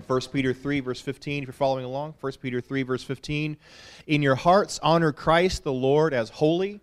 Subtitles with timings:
[0.00, 3.56] 1 Peter 3, verse 15, if you're following along, 1 Peter 3, verse 15.
[4.06, 6.80] In your hearts, honor Christ the Lord as holy,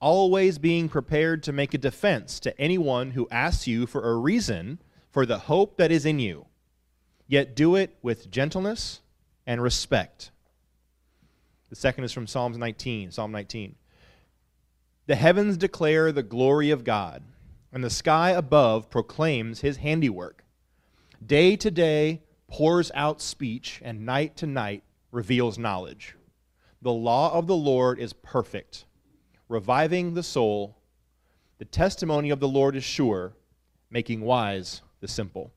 [0.00, 4.78] always being prepared to make a defense to anyone who asks you for a reason
[5.10, 6.46] for the hope that is in you.
[7.26, 9.00] Yet do it with gentleness
[9.46, 10.30] and respect.
[11.70, 13.74] The second is from Psalms 19, Psalm 19.
[15.06, 17.22] The heavens declare the glory of God,
[17.72, 20.44] and the sky above proclaims his handiwork.
[21.24, 26.16] Day to day, pours out speech, and night to night reveals knowledge.
[26.82, 28.84] The law of the Lord is perfect,
[29.48, 30.76] reviving the soul.
[31.58, 33.32] The testimony of the Lord is sure,
[33.90, 35.52] making wise the simple.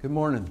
[0.00, 0.48] Good morning.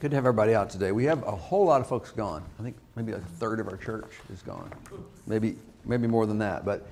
[0.00, 0.92] Good to have everybody out today.
[0.92, 2.44] We have a whole lot of folks gone.
[2.60, 4.70] I think maybe like a third of our church is gone.
[5.26, 6.64] Maybe maybe more than that.
[6.66, 6.86] But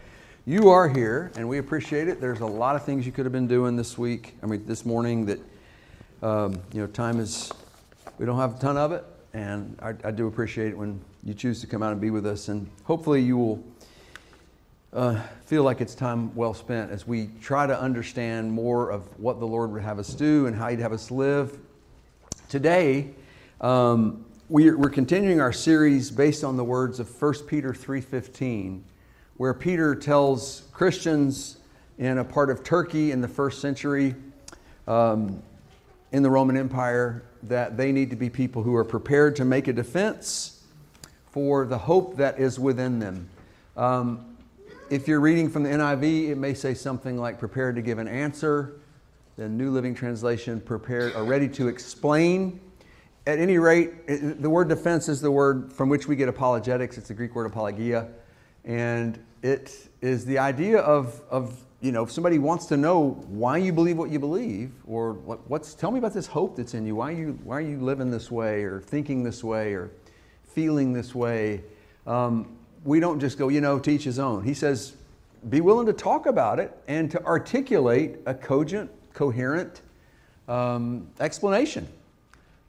[0.45, 2.21] you are here, and we appreciate it.
[2.21, 4.35] There's a lot of things you could have been doing this week.
[4.43, 5.39] I mean, this morning that
[6.21, 7.53] um, you know, time is
[8.19, 11.33] we don't have a ton of it, and I, I, do appreciate it when you
[11.33, 12.49] choose to come out and be with us.
[12.49, 13.65] And hopefully, you will
[14.93, 19.39] uh, feel like it's time well spent as we try to understand more of what
[19.39, 21.57] the Lord would have us do and how He'd have us live.
[22.49, 23.11] Today,
[23.61, 28.83] um, we're, we're continuing our series based on the words of 1 Peter 3:15
[29.37, 31.59] where Peter tells Christians
[31.99, 34.15] in a part of Turkey in the first century
[34.87, 35.43] um,
[36.13, 39.69] in the Roman Empire that they need to be people who are prepared to make
[39.69, 40.65] a defense
[41.31, 43.29] for the hope that is within them.
[43.77, 44.37] Um,
[44.91, 48.09] if you're reading from the NIV, it may say something like prepared to give an
[48.09, 48.81] answer.
[49.37, 52.61] The New Living Translation, prepared or ready to explain.
[53.27, 54.07] At any rate,
[54.43, 56.99] the word defense is the word from which we get apologetics.
[56.99, 58.09] It's the Greek word apologia.
[58.65, 63.57] And it is the idea of, of you know, if somebody wants to know why
[63.57, 66.87] you believe what you believe, or what, what's, tell me about this hope that's in
[66.87, 66.95] you.
[66.95, 69.91] Why are you, why are you living this way, or thinking this way, or
[70.45, 71.63] feeling this way?
[72.07, 74.45] Um, we don't just go, you know, teach his own.
[74.45, 74.95] He says,
[75.49, 79.81] be willing to talk about it and to articulate a cogent, coherent
[80.47, 81.89] um, explanation.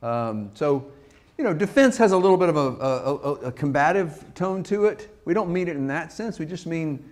[0.02, 0.92] Um, so,
[1.38, 5.10] you know, defense has a little bit of a, a, a, combative tone to it.
[5.26, 6.38] We don't mean it in that sense.
[6.38, 7.10] We just mean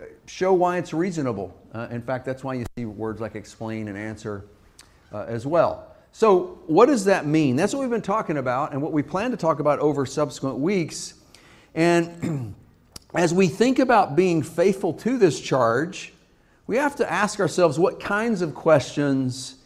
[0.00, 1.56] uh, show why it's reasonable.
[1.74, 4.44] Uh, in fact, that's why you see words like explain and answer
[5.12, 5.90] uh, as well.
[6.12, 7.56] So, what does that mean?
[7.56, 10.58] That's what we've been talking about and what we plan to talk about over subsequent
[10.58, 11.14] weeks.
[11.74, 12.54] And
[13.14, 16.12] as we think about being faithful to this charge,
[16.68, 19.56] we have to ask ourselves what kinds of questions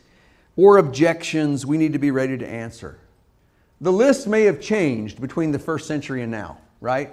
[0.57, 2.99] or objections we need to be ready to answer.
[3.81, 7.13] The list may have changed between the first century and now, right?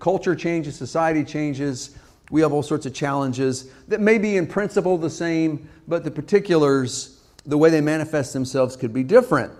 [0.00, 1.96] Culture changes, society changes.
[2.30, 6.10] We have all sorts of challenges that may be in principle the same, but the
[6.10, 9.52] particulars, the way they manifest themselves, could be different.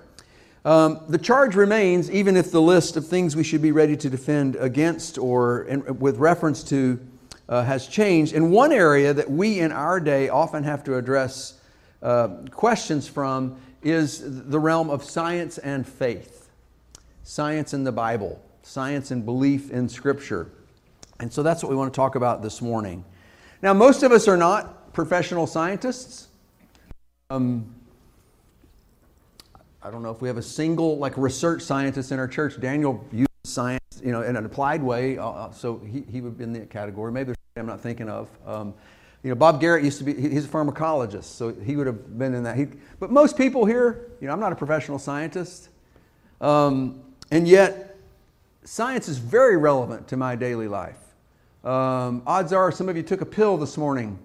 [0.65, 4.11] Um, the charge remains, even if the list of things we should be ready to
[4.11, 6.99] defend against or in, with reference to
[7.49, 8.35] uh, has changed.
[8.35, 11.61] In one area that we in our day often have to address
[12.03, 16.49] uh, questions from is the realm of science and faith,
[17.23, 20.51] science in the Bible, science and belief in Scripture.
[21.21, 23.05] And so that's what we want to talk about this morning.
[23.63, 26.29] Now, most of us are not professional scientists.
[27.31, 27.75] Um,
[29.83, 32.61] I don't know if we have a single like research scientist in our church.
[32.61, 36.37] Daniel uses science, you know, in an applied way, uh, uh so he, he would
[36.37, 37.13] be in that category.
[37.13, 38.29] Maybe there's I'm not thinking of.
[38.47, 38.75] Um,
[39.27, 42.33] you know, Bob Garrett used to be, he's a pharmacologist, so he would have been
[42.33, 42.57] in that.
[42.57, 42.69] He,
[43.01, 45.69] but most people here, you know, I'm not a professional scientist.
[46.41, 47.97] Um, and yet,
[48.63, 51.01] science is very relevant to my daily life.
[51.65, 54.17] Um, odds are some of you took a pill this morning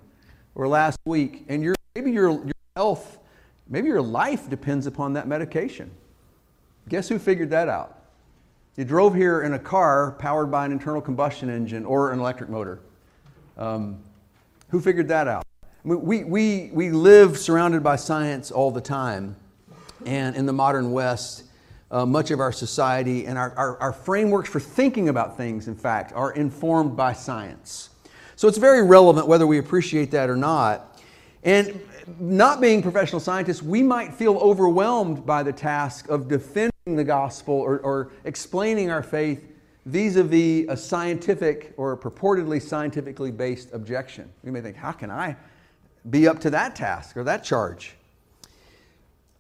[0.53, 3.17] or last week, and your, maybe your, your health,
[3.67, 5.89] maybe your life depends upon that medication.
[6.89, 8.03] Guess who figured that out?
[8.75, 12.51] You drove here in a car powered by an internal combustion engine or an electric
[12.51, 12.81] motor.
[13.57, 13.97] Um,
[14.71, 15.45] who figured that out?
[15.83, 19.35] We, we, we live surrounded by science all the time.
[20.05, 21.43] And in the modern West,
[21.91, 25.75] uh, much of our society and our, our, our frameworks for thinking about things, in
[25.75, 27.89] fact, are informed by science.
[28.35, 30.99] So it's very relevant whether we appreciate that or not.
[31.43, 31.81] And
[32.19, 37.55] not being professional scientists, we might feel overwhelmed by the task of defending the gospel
[37.55, 39.50] or, or explaining our faith
[39.85, 44.29] vis a vis a scientific or a purportedly scientifically based objection.
[44.43, 45.35] You may think, how can I
[46.09, 47.95] be up to that task or that charge?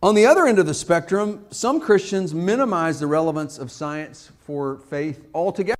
[0.03, 4.79] On the other end of the spectrum, some Christians minimize the relevance of science for
[4.89, 5.77] faith altogether.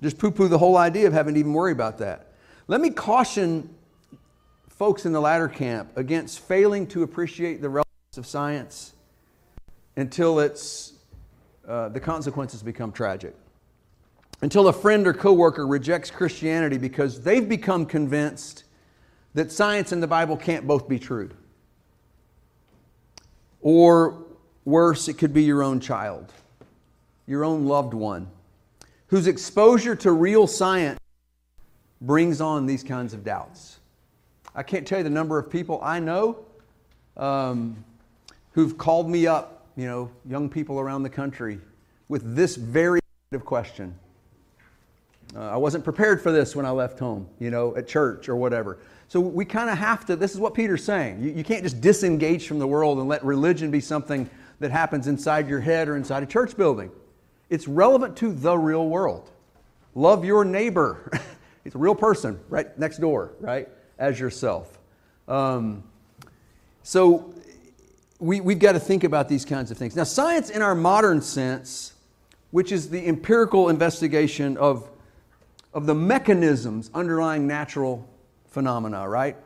[0.00, 2.32] just poo poo the whole idea of having to even worry about that.
[2.68, 3.74] Let me caution
[4.68, 8.92] folks in the latter camp against failing to appreciate the relevance of science
[9.96, 10.92] until it's,
[11.68, 13.34] uh, the consequences become tragic.
[14.40, 18.64] Until a friend or coworker rejects Christianity because they've become convinced
[19.34, 21.30] that science and the Bible can't both be true.
[23.60, 24.24] Or
[24.64, 26.32] worse, it could be your own child,
[27.26, 28.28] your own loved one,
[29.08, 30.98] whose exposure to real science
[32.00, 33.80] brings on these kinds of doubts.
[34.54, 36.38] I can't tell you the number of people I know
[37.16, 37.84] um,
[38.52, 41.60] who've called me up, you know, young people around the country,
[42.08, 43.94] with this very kind of question.
[45.36, 48.34] Uh, I wasn't prepared for this when I left home, you know, at church or
[48.34, 48.78] whatever.
[49.06, 51.22] So we kind of have to, this is what Peter's saying.
[51.22, 54.28] You, you can't just disengage from the world and let religion be something
[54.58, 56.90] that happens inside your head or inside a church building.
[57.48, 59.30] It's relevant to the real world.
[59.94, 61.08] Love your neighbor.
[61.62, 63.68] He's a real person right next door, right?
[63.96, 64.76] As yourself.
[65.28, 65.84] Um,
[66.82, 67.32] so
[68.18, 69.94] we, we've got to think about these kinds of things.
[69.94, 71.92] Now, science in our modern sense,
[72.50, 74.90] which is the empirical investigation of,
[75.72, 78.08] of the mechanisms underlying natural
[78.46, 79.36] phenomena, right?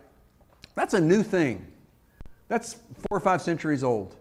[0.75, 1.67] That's a new thing.
[2.49, 2.75] That's
[3.09, 4.17] four or five centuries old.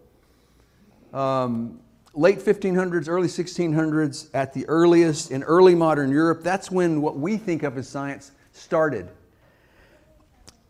[1.13, 1.80] Um,
[2.13, 7.38] late 1500s, early 1600s, at the earliest, in early modern Europe, that's when what we
[7.38, 9.09] think of as science started.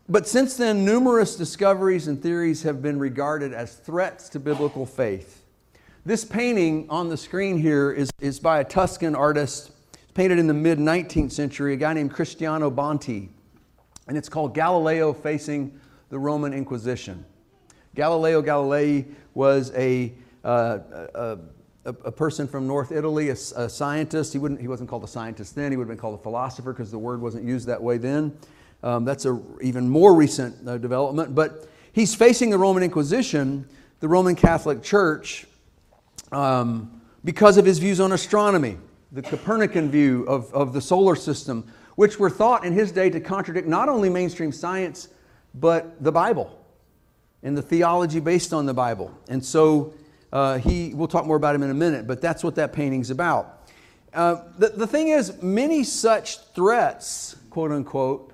[0.08, 5.44] But since then, numerous discoveries and theories have been regarded as threats to biblical faith.
[6.04, 9.70] This painting on the screen here is, is by a Tuscan artist,
[10.14, 13.28] painted in the mid 19th century, a guy named Cristiano Banti
[14.08, 15.78] and it's called Galileo Facing
[16.10, 17.24] the Roman Inquisition.
[17.94, 20.12] Galileo Galilei was a,
[20.44, 20.78] uh,
[21.14, 21.38] a,
[21.84, 24.32] a, a, person from North Italy, a, a, scientist.
[24.32, 26.72] He, wouldn't, he wasn't called a scientist then, he would have been called a philosopher
[26.72, 28.36] because the word wasn't used that way then.
[28.82, 31.34] Um, that's an even more recent uh, development.
[31.34, 33.68] But he's facing the Roman Inquisition,
[34.00, 35.46] the Roman Catholic Church,
[36.32, 38.78] um, because of his views on astronomy,
[39.12, 43.20] the Copernican view of, of the solar system which were thought in his day to
[43.20, 45.08] contradict not only mainstream science,
[45.54, 46.58] but the Bible
[47.42, 49.12] and the theology based on the Bible.
[49.28, 49.94] And so
[50.32, 53.10] uh, he, we'll talk more about him in a minute, but that's what that painting's
[53.10, 53.68] about.
[54.14, 58.31] Uh, the, the thing is, many such threats, quote unquote,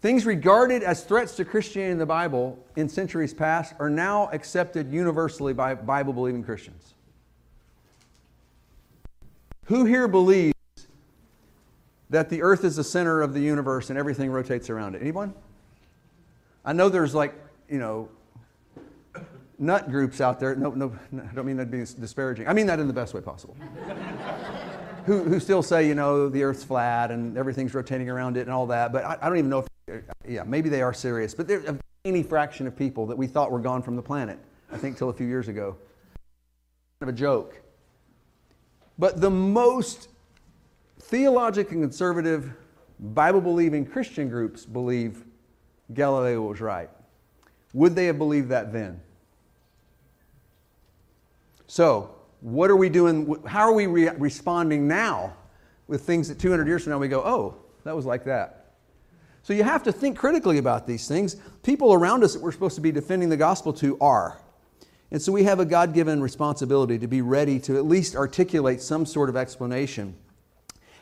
[0.00, 4.92] things regarded as threats to Christianity in the Bible in centuries past, are now accepted
[4.92, 6.94] universally by Bible believing Christians.
[9.64, 10.54] Who here believes
[12.10, 15.02] that the earth is the center of the universe and everything rotates around it?
[15.02, 15.34] Anyone?
[16.64, 17.34] I know there's like,
[17.68, 18.08] you know,
[19.58, 20.54] nut groups out there.
[20.54, 22.48] No, no, I don't mean that being disparaging.
[22.48, 23.56] I mean that in the best way possible.
[25.08, 28.50] who, who still say, you know, the earth's flat and everything's rotating around it and
[28.50, 28.92] all that.
[28.92, 31.34] But I, I don't even know if, Uh, yeah, maybe they are serious.
[31.34, 34.38] But there's a tiny fraction of people that we thought were gone from the planet,
[34.72, 35.76] I think, till a few years ago.
[37.00, 37.60] Kind of a joke.
[38.98, 40.08] But the most
[41.00, 42.52] theologically conservative,
[42.98, 45.24] Bible believing Christian groups believe
[45.94, 46.90] Galileo was right.
[47.72, 49.00] Would they have believed that then?
[51.66, 53.36] So, what are we doing?
[53.46, 55.34] How are we re- responding now
[55.86, 58.57] with things that 200 years from now we go, oh, that was like that?
[59.42, 61.36] So, you have to think critically about these things.
[61.62, 64.40] People around us that we're supposed to be defending the gospel to are.
[65.10, 68.82] And so, we have a God given responsibility to be ready to at least articulate
[68.82, 70.14] some sort of explanation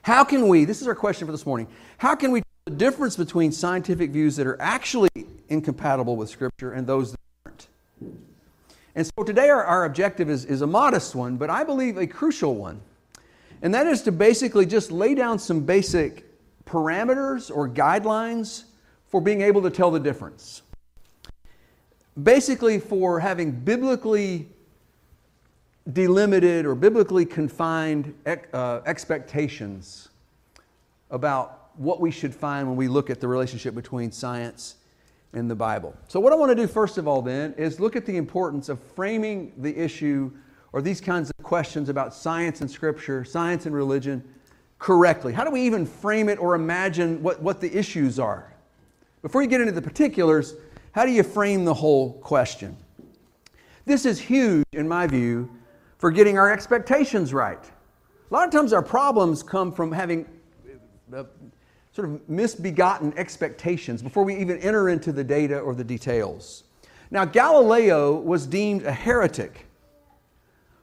[0.07, 1.66] how can we, this is our question for this morning,
[1.99, 5.11] how can we tell the difference between scientific views that are actually
[5.49, 7.66] incompatible with Scripture and those that aren't?
[8.95, 12.07] And so today our, our objective is, is a modest one, but I believe a
[12.07, 12.83] crucial one.
[13.62, 16.25] And that is to basically just lay down some basic
[16.66, 18.64] parameters or guidelines
[19.06, 20.62] for being able to tell the difference.
[22.20, 24.49] Basically, for having biblically
[25.92, 30.08] delimited or biblically confined uh, expectations
[31.11, 34.76] about what we should find when we look at the relationship between science
[35.35, 35.94] and the Bible.
[36.08, 38.68] So, what I want to do first of all, then, is look at the importance
[38.68, 40.32] of framing the issue
[40.73, 44.25] or these kinds of questions about science and Scripture, science and religion
[44.78, 45.33] correctly.
[45.33, 48.52] How do we even frame it or imagine what, what the issues are?
[49.23, 50.54] Before you get into the particulars,
[50.92, 52.76] how do you frame the whole question?
[53.85, 55.50] This is huge, in my view,
[55.99, 57.62] for getting our expectations right.
[58.30, 60.26] A lot of times our problems come from having
[61.14, 61.25] uh,
[61.92, 66.64] sort of misbegotten expectations before we even enter into the data or the details.
[67.11, 69.66] Now, Galileo was deemed a heretic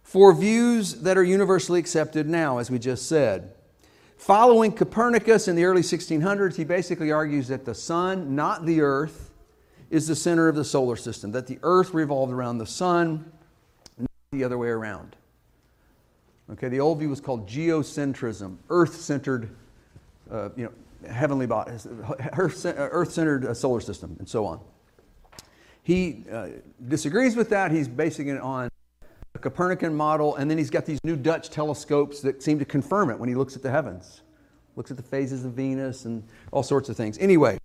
[0.01, 3.53] for views that are universally accepted now, as we just said.
[4.23, 9.31] Following Copernicus in the early 1600s, he basically argues that the sun, not the earth,
[9.89, 13.29] is the center of the solar system, that the earth revolved around the sun,
[13.97, 15.17] not the other way around.
[16.53, 19.53] Okay, the old view was called geocentrism, earth centered,
[20.31, 21.85] uh, you know, heavenly bodies,
[22.37, 24.61] earth centered uh, solar system, and so on.
[25.83, 26.47] He uh,
[26.87, 27.73] disagrees with that.
[27.73, 28.69] He's basing it on
[29.43, 33.19] Copernican model, and then he's got these new Dutch telescopes that seem to confirm it
[33.19, 34.21] when he looks at the heavens,
[34.77, 37.17] looks at the phases of Venus and all sorts of things.
[37.17, 37.59] Anyway,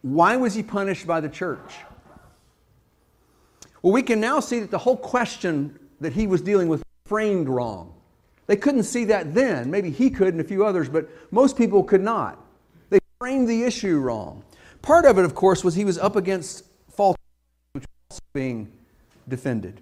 [0.00, 1.74] why was he punished by the church?
[3.82, 7.48] Well, we can now see that the whole question that he was dealing with framed
[7.48, 7.92] wrong.
[8.46, 9.70] They couldn't see that then.
[9.70, 12.42] Maybe he could and a few others, but most people could not.
[12.88, 14.44] They framed the issue wrong.
[14.80, 17.16] Part of it, of course, was he was up against false,
[17.72, 18.72] which was being
[19.28, 19.80] defended.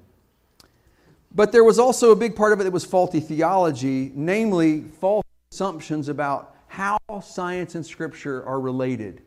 [1.34, 5.24] But there was also a big part of it that was faulty theology, namely false
[5.52, 9.22] assumptions about how science and scripture are related,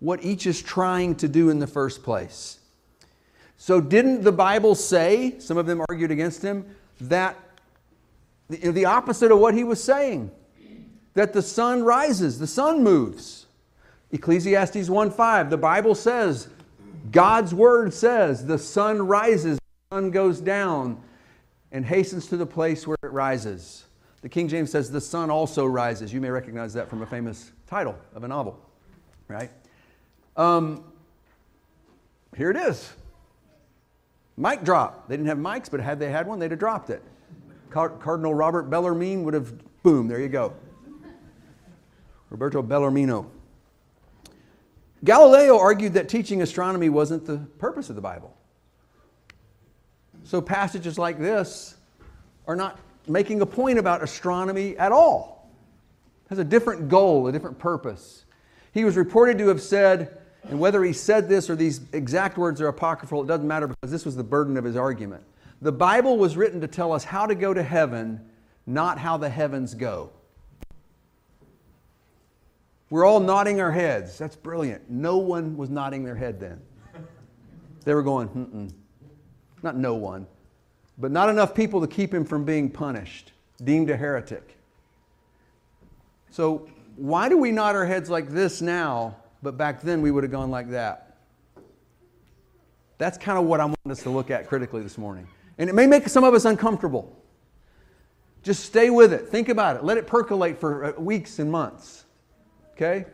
[0.00, 2.58] what each is trying to do in the first place.
[3.56, 6.66] So, didn't the Bible say, some of them argued against him,
[7.00, 7.36] that
[8.48, 10.30] the, opposite of what he was saying?
[11.14, 13.46] That the sun rises, the sun moves.
[14.10, 16.48] Ecclesiastes 1:5, the Bible says,
[17.10, 19.58] God's word says, the sun rises,
[19.90, 21.00] the sun goes down
[21.74, 23.84] and hastens to the place where it rises.
[24.22, 26.12] The King James says, The sun also rises.
[26.12, 28.58] You may recognize that from a famous title of a novel,
[29.28, 29.50] right?
[30.36, 30.84] Um,
[32.36, 32.94] here it is.
[34.36, 35.08] Mic drop.
[35.08, 37.02] They didn't have mics, but had they had one, they'd have dropped it.
[37.70, 39.52] Cardinal Robert Bellarmine would have,
[39.82, 40.54] boom, there you go.
[42.30, 43.26] Roberto Bellarmino.
[45.02, 48.36] Galileo argued that teaching astronomy wasn't the purpose of the Bible.
[50.24, 51.76] So passages like this
[52.46, 55.50] are not making a point about astronomy at all.
[56.26, 58.24] It has a different goal, a different purpose.
[58.72, 62.60] He was reported to have said, and whether he said this or these exact words
[62.60, 65.22] are apocryphal, it doesn't matter because this was the burden of his argument.
[65.60, 68.20] The Bible was written to tell us how to go to heaven,
[68.66, 70.10] not how the heavens go.
[72.90, 74.18] We're all nodding our heads.
[74.18, 74.90] That's brilliant.
[74.90, 76.60] No one was nodding their head then.
[77.84, 78.72] They were going, mm
[79.64, 80.26] not no one,
[80.98, 83.32] but not enough people to keep him from being punished,
[83.64, 84.56] deemed a heretic.
[86.30, 90.22] So, why do we nod our heads like this now, but back then we would
[90.22, 91.16] have gone like that?
[92.98, 95.26] That's kind of what I want us to look at critically this morning.
[95.58, 97.16] And it may make some of us uncomfortable.
[98.42, 99.28] Just stay with it.
[99.28, 99.84] Think about it.
[99.84, 102.04] Let it percolate for uh, weeks and months.
[102.72, 103.06] Okay?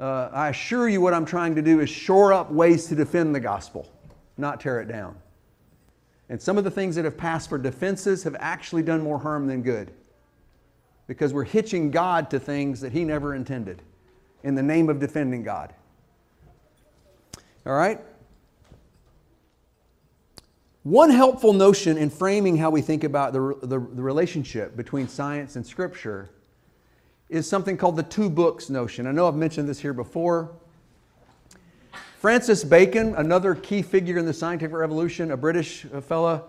[0.00, 3.34] Uh, I assure you, what I'm trying to do is shore up ways to defend
[3.34, 3.86] the gospel,
[4.38, 5.14] not tear it down.
[6.30, 9.48] And some of the things that have passed for defenses have actually done more harm
[9.48, 9.90] than good
[11.08, 13.82] because we're hitching God to things that He never intended
[14.44, 15.74] in the name of defending God.
[17.66, 18.00] All right?
[20.84, 25.56] One helpful notion in framing how we think about the, the, the, relationship between science
[25.56, 26.30] and Scripture
[27.28, 29.06] is something called the two books notion.
[29.06, 30.52] I know I've mentioned this here before.
[32.20, 36.42] Francis Bacon, another key figure in the scientific revolution, a British fella,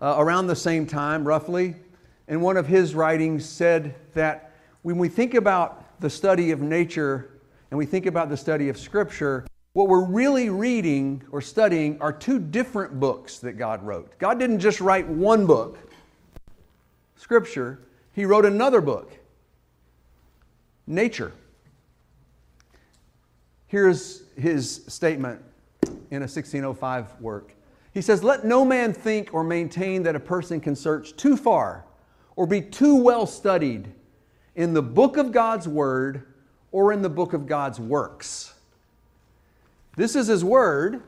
[0.00, 1.74] uh, around the same time, roughly,
[2.28, 7.28] in one of his writings said that when we think about the study of nature
[7.70, 12.10] and we think about the study of Scripture, what we're really reading or studying are
[12.10, 14.18] two different books that God wrote.
[14.18, 15.76] God didn't just write one book,
[17.16, 17.80] Scripture,
[18.14, 19.12] He wrote another book,
[20.86, 21.32] nature.
[23.68, 25.42] Here's his statement
[26.10, 27.54] in a 1605 work.
[27.92, 31.84] He says, Let no man think or maintain that a person can search too far
[32.34, 33.92] or be too well studied
[34.56, 36.24] in the book of God's Word
[36.72, 38.54] or in the book of God's works.
[39.96, 41.02] This is His Word.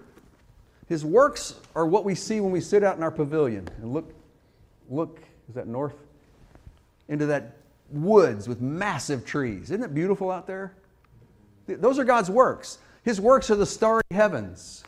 [0.89, 4.13] His works are what we see when we sit out in our pavilion and look,
[4.89, 5.95] look, is that north?
[7.09, 7.57] Into that
[7.91, 9.71] woods with massive trees.
[9.71, 10.75] Isn't it beautiful out there?
[11.77, 12.79] Those are God's works.
[13.03, 14.85] His works are the starry heavens,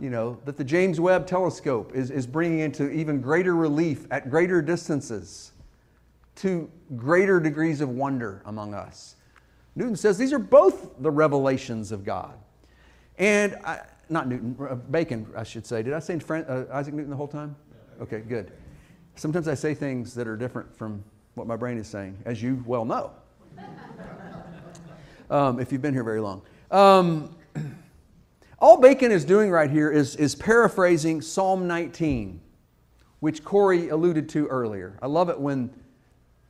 [0.00, 4.30] you know, that the James Webb telescope is, is bringing into even greater relief at
[4.30, 5.52] greater distances
[6.36, 9.16] to greater degrees of wonder among us.
[9.76, 12.34] Newton says these are both the revelations of God.
[13.18, 15.82] And I, not Newton, uh, Bacon, I should say.
[15.82, 17.54] Did I say uh, Isaac Newton the whole time?
[18.00, 18.52] Okay, good.
[19.16, 22.62] Sometimes I say things that are different from what my brain is saying, as you
[22.66, 23.12] well know
[25.30, 26.42] um, if you've been here very long.
[26.70, 27.34] Um,
[28.58, 32.40] all Bacon is doing right here is, is paraphrasing Psalm 19,
[33.20, 34.98] which Corey alluded to earlier.
[35.00, 35.70] I love it when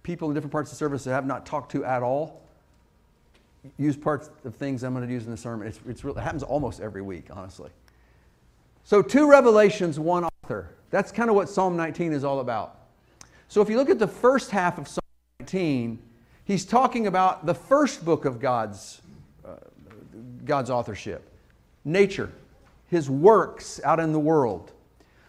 [0.02, 2.42] people in different parts of the service that I have not talked to at all
[3.76, 5.68] use parts of things I'm going to use in the sermon.
[5.68, 7.70] It's, it's really, it happens almost every week, honestly.
[8.84, 10.70] So, two revelations, one author.
[10.88, 12.78] That's kind of what Psalm 19 is all about.
[13.48, 15.04] So, if you look at the first half of Psalm
[15.40, 15.98] 19,
[16.50, 19.00] he's talking about the first book of God's,
[19.44, 19.54] uh,
[20.44, 21.26] God's authorship
[21.84, 22.30] nature,
[22.88, 24.72] his works out in the world.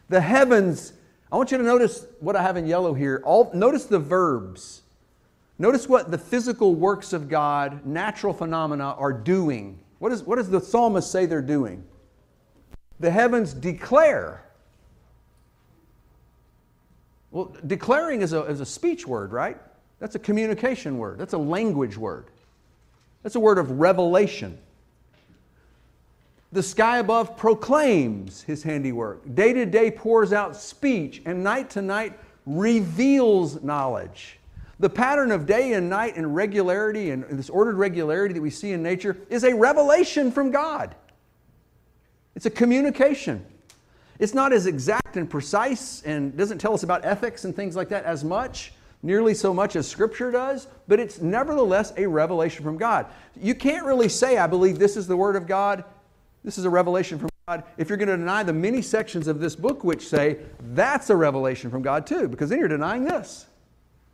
[0.10, 0.94] The heavens,
[1.32, 3.22] I want you to notice what I have in yellow here.
[3.24, 4.82] All, notice the verbs.
[5.60, 9.80] Notice what the physical works of God, natural phenomena, are doing.
[10.00, 11.84] What, is, what does the psalmist say they're doing?
[13.00, 14.44] The heavens declare.
[17.30, 19.58] Well, declaring is a, is a speech word, right?
[20.02, 21.20] That's a communication word.
[21.20, 22.26] That's a language word.
[23.22, 24.58] That's a word of revelation.
[26.52, 29.36] The sky above proclaims his handiwork.
[29.36, 34.40] Day to day pours out speech, and night to night reveals knowledge.
[34.80, 38.72] The pattern of day and night and regularity and this ordered regularity that we see
[38.72, 40.96] in nature is a revelation from God.
[42.36, 43.46] It's a communication.
[44.18, 47.90] It's not as exact and precise and doesn't tell us about ethics and things like
[47.90, 52.78] that as much, nearly so much as Scripture does, but it's nevertheless a revelation from
[52.78, 53.08] God.
[53.40, 55.84] You can't really say, I believe this is the Word of God,
[56.44, 59.40] this is a revelation from God, if you're going to deny the many sections of
[59.40, 60.38] this book which say
[60.74, 63.48] that's a revelation from God too, because then you're denying this.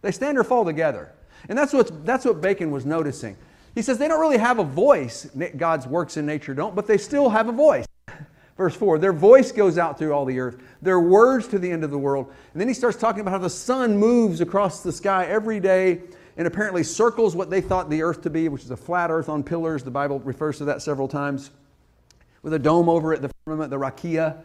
[0.02, 1.12] They stand or fall together.
[1.50, 3.38] And that's, what that's what Bacon was noticing.
[3.76, 5.26] He says they don't really have a voice,
[5.56, 7.86] God's works in nature don't, but they still have a voice.
[8.58, 11.84] Verse 4 Their voice goes out through all the earth, their words to the end
[11.84, 12.34] of the world.
[12.54, 16.02] And then he starts talking about how the sun moves across the sky every day
[16.38, 19.30] and apparently circles what they thought the earth to be, which is a flat earth
[19.30, 19.84] on pillars.
[19.84, 21.52] The Bible refers to that several times
[22.44, 24.38] with a dome over it, the firmament, the rakia.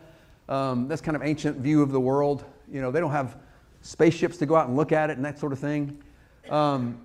[0.49, 2.45] Um, that's kind of ancient view of the world.
[2.71, 3.37] You know, they don't have
[3.83, 6.03] spaceships to go out and look at it and that sort of thing.
[6.51, 7.01] Um,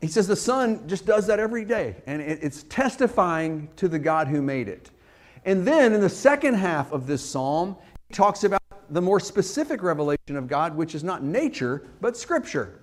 [0.00, 3.98] he says the sun just does that every day, and it, it's testifying to the
[3.98, 4.90] God who made it.
[5.44, 7.76] And then in the second half of this psalm,
[8.08, 12.80] he talks about the more specific revelation of God, which is not nature, but Scripture.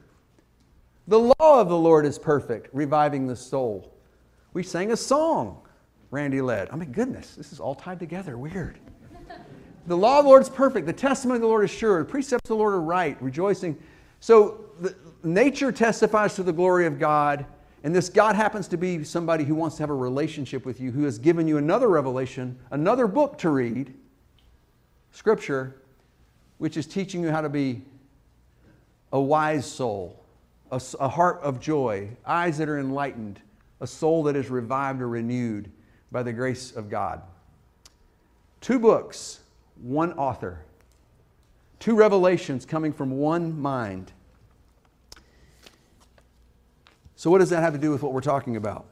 [1.08, 3.94] The law of the Lord is perfect, reviving the soul.
[4.54, 5.62] We sang a song
[6.12, 6.70] Randy led.
[6.70, 8.38] Oh, I mean, goodness, this is all tied together.
[8.38, 8.80] Weird.
[9.88, 10.86] the law of the Lord is perfect.
[10.86, 12.00] The testimony of the Lord is sure.
[12.00, 13.78] The precepts of the Lord are right, rejoicing.
[14.20, 17.46] So the, nature testifies to the glory of God.
[17.88, 20.92] And this God happens to be somebody who wants to have a relationship with you,
[20.92, 23.94] who has given you another revelation, another book to read,
[25.14, 25.82] Scripture,
[26.58, 27.84] which is teaching you how to be
[29.14, 30.22] a wise soul,
[30.70, 33.40] a, a heart of joy, eyes that are enlightened,
[33.80, 35.72] a soul that is revived or renewed
[36.12, 37.22] by the grace of God.
[38.60, 39.40] Two books,
[39.82, 40.60] one author,
[41.80, 44.12] two revelations coming from one mind.
[47.18, 48.86] So, what does that have to do with what we're talking about?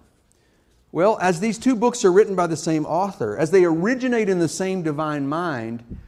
[0.92, 4.40] Well, as these two books are written by the same author, as they originate in
[4.40, 6.00] the same divine mind,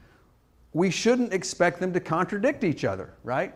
[0.73, 3.53] we shouldn't expect them to contradict each other, right?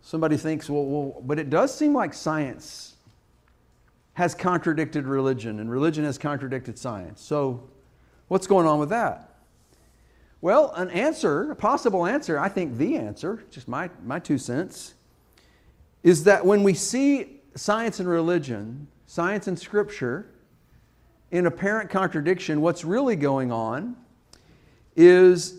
[0.00, 2.94] Somebody thinks, well, well, but it does seem like science
[4.14, 7.20] has contradicted religion, and religion has contradicted science.
[7.20, 7.68] So,
[8.28, 9.29] what's going on with that?
[10.42, 14.94] Well, an answer, a possible answer, I think the answer, just my, my two cents,
[16.02, 20.26] is that when we see science and religion, science and scripture,
[21.30, 23.96] in apparent contradiction, what's really going on
[24.96, 25.54] is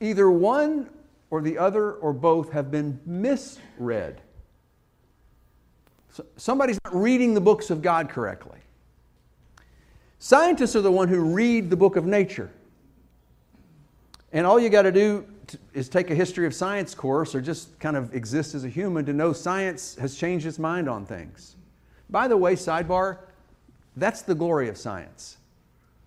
[0.00, 0.88] either one
[1.30, 4.20] or the other or both have been misread.
[6.12, 8.58] So somebody's not reading the books of God correctly.
[10.18, 12.50] Scientists are the one who read the book of nature.
[14.36, 15.24] And all you got to do
[15.72, 19.06] is take a history of science course or just kind of exist as a human
[19.06, 21.56] to know science has changed its mind on things.
[22.10, 23.20] By the way, sidebar,
[23.96, 25.38] that's the glory of science.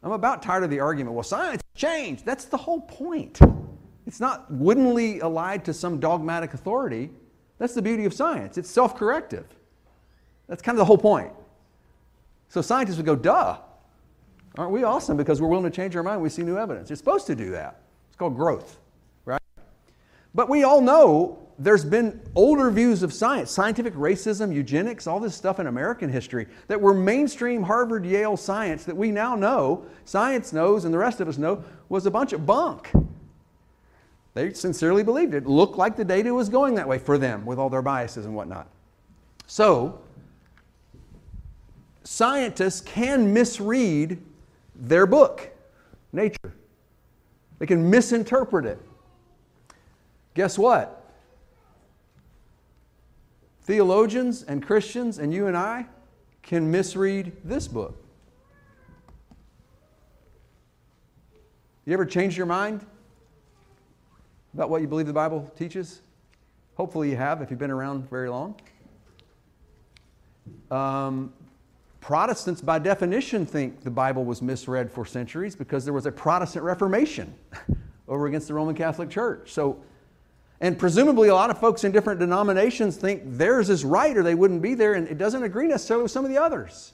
[0.03, 2.23] I'm about tired of the argument, well, science changed.
[2.23, 3.39] That's the whole point.
[4.05, 7.09] It's not woodenly allied to some dogmatic authority.
[7.57, 8.59] That's the beauty of science.
[8.59, 9.47] It's self corrective.
[10.47, 11.33] That's kind of the whole point.
[12.49, 13.57] So scientists would go, duh.
[14.55, 16.21] Aren't we awesome because we're willing to change our mind?
[16.21, 16.91] We see new evidence.
[16.91, 17.81] You're supposed to do that.
[18.19, 18.77] Called growth,
[19.23, 19.41] right?
[20.35, 25.33] But we all know there's been older views of science, scientific racism, eugenics, all this
[25.33, 30.51] stuff in American history that were mainstream Harvard, Yale science that we now know, science
[30.51, 32.91] knows, and the rest of us know, was a bunch of bunk.
[34.33, 35.43] They sincerely believed it.
[35.43, 38.25] it looked like the data was going that way for them with all their biases
[38.25, 38.67] and whatnot.
[39.47, 40.01] So,
[42.03, 44.21] scientists can misread
[44.75, 45.49] their book,
[46.11, 46.53] Nature.
[47.59, 48.81] They can misinterpret it.
[50.33, 50.95] guess what?
[53.63, 55.85] Theologians and Christians and you and I
[56.41, 58.03] can misread this book.
[61.85, 62.85] You ever change your mind
[64.53, 66.01] about what you believe the Bible teaches?
[66.75, 68.55] Hopefully, you have if you've been around very long.
[70.71, 71.33] Um,
[72.01, 76.63] Protestants, by definition, think the Bible was misread for centuries because there was a Protestant
[76.63, 77.33] Reformation
[78.07, 79.51] over against the Roman Catholic Church.
[79.51, 79.81] So,
[80.61, 84.35] and presumably, a lot of folks in different denominations think theirs is right or they
[84.35, 86.93] wouldn't be there, and it doesn't agree necessarily with some of the others.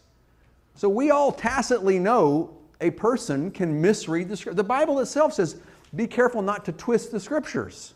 [0.76, 4.56] So, we all tacitly know a person can misread the scripture.
[4.56, 5.58] The Bible itself says,
[5.96, 7.94] be careful not to twist the scriptures.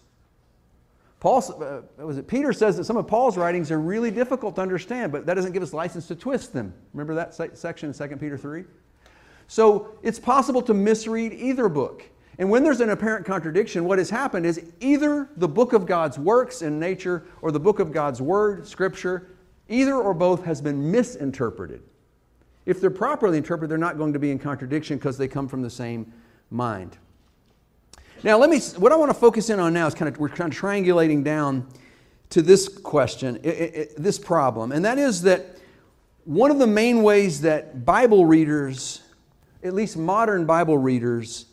[1.19, 4.62] Paul, uh, was it Peter says that some of Paul's writings are really difficult to
[4.62, 6.73] understand, but that doesn't give us license to twist them.
[6.93, 8.63] Remember that section in 2 Peter 3?
[9.47, 12.05] So it's possible to misread either book.
[12.38, 16.17] And when there's an apparent contradiction, what has happened is either the book of God's
[16.17, 19.27] works in nature or the book of God's word, scripture,
[19.67, 21.82] either or both has been misinterpreted.
[22.65, 25.62] If they're properly interpreted, they're not going to be in contradiction because they come from
[25.62, 26.13] the same
[26.49, 26.97] mind.
[28.21, 30.27] Now, let me, what I want to focus in on now is kind of, we're
[30.27, 31.65] kind of triangulating down
[32.32, 35.58] to this question, it, it, this problem, and that is that
[36.25, 39.01] one of the main ways that Bible readers,
[39.63, 41.45] at least modern Bible readers,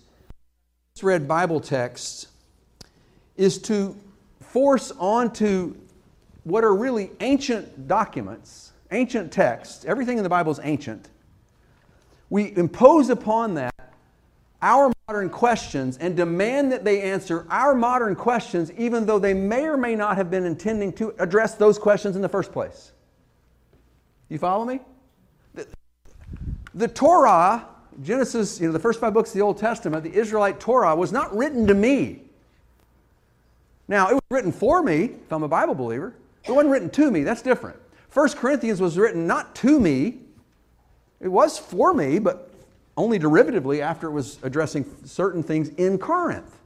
[1.03, 2.29] read Bible texts
[3.37, 3.97] is to
[4.41, 5.75] force onto
[6.45, 11.11] what are really ancient documents, ancient texts, everything in the Bible is ancient.
[12.29, 13.76] We impose upon that
[14.63, 19.65] our modern questions and demand that they answer our modern questions, even though they may
[19.67, 22.93] or may not have been intending to address those questions in the first place.
[24.29, 24.81] You follow me?
[25.55, 25.67] The,
[26.75, 27.67] the Torah,
[28.03, 31.13] Genesis, you know, the first five books of the Old Testament, the Israelite Torah, was
[31.13, 32.23] not written to me.
[33.89, 36.15] Now, it was written for me, if I'm a Bible believer.
[36.45, 37.23] It wasn't written to me.
[37.23, 37.79] That's different.
[38.09, 40.19] First Corinthians was written not to me.
[41.21, 42.51] It was for me, but
[42.97, 46.57] only derivatively after it was addressing certain things in Corinth.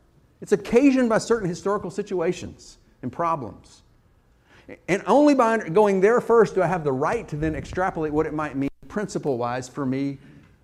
[0.41, 3.83] It's occasioned by certain historical situations and problems.
[4.89, 8.27] And only by going there first do I have the right to then extrapolate what
[8.27, 10.19] it might mean principle wise for me.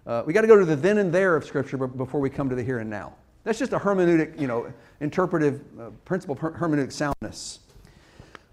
[0.06, 2.48] Uh, we got to go to the then and there of Scripture before we come
[2.48, 3.14] to the here and now.
[3.44, 7.60] That's just a hermeneutic, you know, interpretive uh, principle, hermeneutic soundness.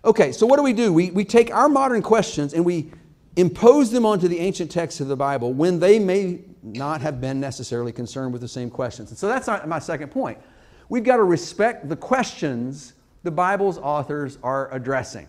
[0.06, 0.92] Okay, so what do we do?
[0.92, 2.92] We, we take our modern questions and we
[3.36, 7.40] impose them onto the ancient texts of the Bible when they may not have been
[7.40, 9.10] necessarily concerned with the same questions.
[9.10, 10.40] And so that's my second point.
[10.90, 15.28] We've got to respect the questions the Bible's authors are addressing.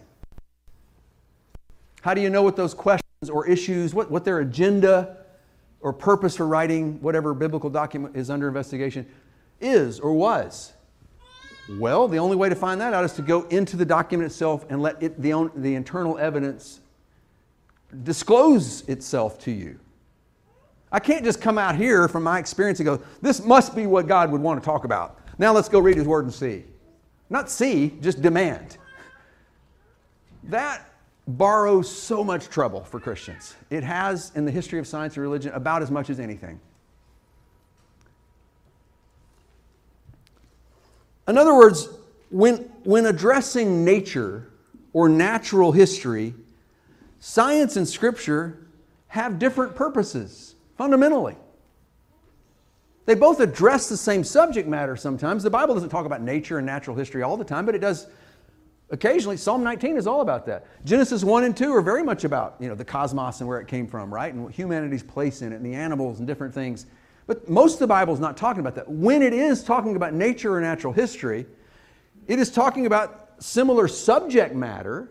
[2.02, 5.16] How do you know what those questions or issues, what, what their agenda
[5.80, 9.06] or purpose for writing whatever biblical document is under investigation
[9.60, 10.72] is or was?
[11.78, 14.66] Well, the only way to find that out is to go into the document itself
[14.68, 16.80] and let it, the, the internal evidence
[18.02, 19.78] disclose itself to you.
[20.94, 24.06] I can't just come out here from my experience and go, this must be what
[24.06, 25.18] God would want to talk about.
[25.38, 26.62] Now let's go read His Word and see.
[27.28, 28.76] Not see, just demand.
[30.44, 30.88] That
[31.26, 33.56] borrows so much trouble for Christians.
[33.70, 36.60] It has in the history of science and religion about as much as anything.
[41.26, 41.88] In other words,
[42.30, 44.48] when, when addressing nature
[44.92, 46.34] or natural history,
[47.18, 48.68] science and scripture
[49.08, 51.36] have different purposes fundamentally.
[53.06, 55.42] They both address the same subject matter sometimes.
[55.42, 58.06] The Bible doesn't talk about nature and natural history all the time, but it does
[58.90, 59.36] occasionally.
[59.36, 60.66] Psalm 19 is all about that.
[60.84, 63.68] Genesis 1 and 2 are very much about you know, the cosmos and where it
[63.68, 64.32] came from, right?
[64.32, 66.86] And humanity's place in it and the animals and different things.
[67.26, 68.88] But most of the Bible is not talking about that.
[68.88, 71.46] When it is talking about nature or natural history,
[72.26, 75.10] it is talking about similar subject matter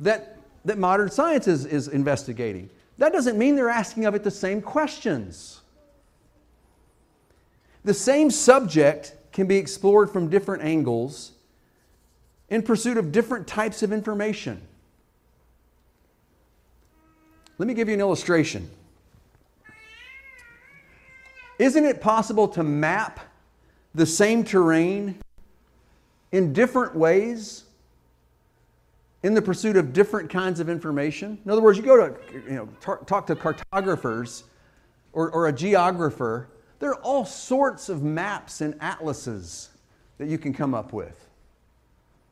[0.00, 2.68] that, that modern science is, is investigating.
[2.98, 5.60] That doesn't mean they're asking of it the same questions.
[7.84, 11.32] The same subject can be explored from different angles
[12.48, 14.60] in pursuit of different types of information.
[17.58, 18.70] Let me give you an illustration.
[21.58, 23.20] Isn't it possible to map
[23.94, 25.16] the same terrain
[26.32, 27.64] in different ways
[29.22, 31.38] in the pursuit of different kinds of information.
[31.44, 32.68] In other words, you go to, you know,
[33.06, 34.44] talk to cartographers
[35.12, 39.70] or, or a geographer, there are all sorts of maps and atlases
[40.18, 41.28] that you can come up with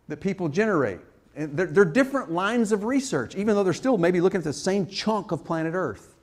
[0.09, 1.01] that people generate.
[1.37, 4.53] And they're, they're different lines of research, even though they're still maybe looking at the
[4.53, 6.17] same chunk of planet Earth.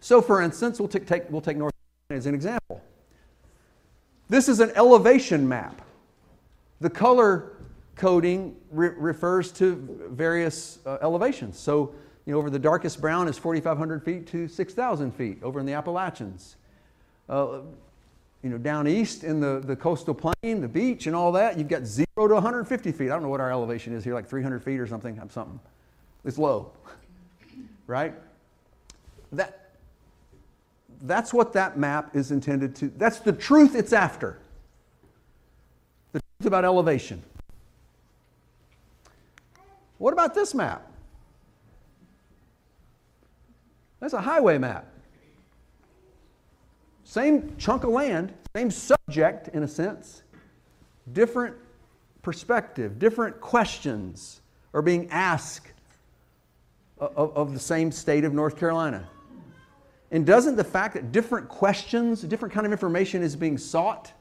[0.00, 1.72] So, for instance, we'll take, take, we'll take North
[2.10, 2.82] as an example.
[4.28, 5.80] This is an elevation map
[6.80, 7.52] The color
[7.98, 11.58] coding re- refers to various uh, elevations.
[11.58, 15.66] So, you know, over the darkest brown is 4,500 feet to 6,000 feet over in
[15.66, 16.56] the Appalachians.
[17.28, 17.60] Uh,
[18.42, 21.68] you know, down east in the, the coastal plain, the beach and all that, you've
[21.68, 23.06] got zero to 150 feet.
[23.06, 25.58] I don't know what our elevation is here, like 300 feet or something, I'm something.
[26.24, 26.70] It's low,
[27.88, 28.14] right?
[29.32, 29.72] That,
[31.02, 34.38] that's what that map is intended to, that's the truth it's after.
[36.12, 37.22] The truth about elevation.
[39.98, 40.90] What about this map?
[44.00, 44.86] That's a highway map.
[47.04, 50.22] Same chunk of land, same subject in a sense,
[51.12, 51.56] different
[52.22, 54.40] perspective, different questions
[54.74, 55.72] are being asked
[56.98, 59.08] of, of, the same state of North Carolina.
[60.10, 64.12] And doesn't the fact that different questions, different kind of information is being sought,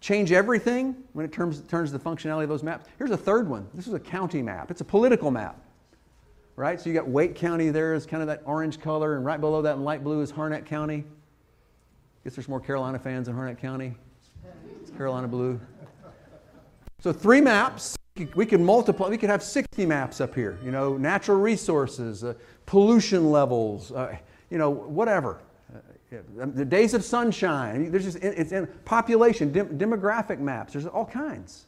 [0.00, 2.86] change everything when it turns, turns the functionality of those maps?
[2.98, 3.66] Here's a third one.
[3.74, 4.70] This is a county map.
[4.70, 5.60] It's a political map
[6.56, 6.80] right?
[6.80, 9.62] So you got Wake County there is kind of that orange color, and right below
[9.62, 11.04] that in light blue is Harnett County.
[12.24, 13.94] Guess there's more Carolina fans in Harnett County.
[14.80, 15.60] It's Carolina blue.
[16.98, 17.96] So three maps.
[18.34, 19.10] We could multiply.
[19.10, 20.58] We could have 60 maps up here.
[20.64, 22.32] You know, natural resources, uh,
[22.64, 24.16] pollution levels, uh,
[24.48, 25.38] you know, whatever.
[26.12, 27.90] Uh, the days of sunshine.
[27.90, 30.72] There's just it's in population, dem- demographic maps.
[30.72, 31.66] There's all kinds.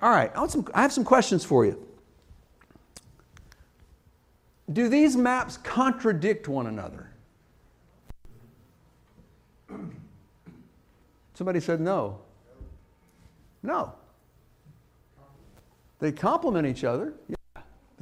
[0.00, 1.86] All right, I, some, I have some questions for you
[4.72, 7.08] do these maps contradict one another?
[11.34, 12.20] Somebody said no.
[13.62, 13.94] No.
[15.98, 17.14] They complement each other.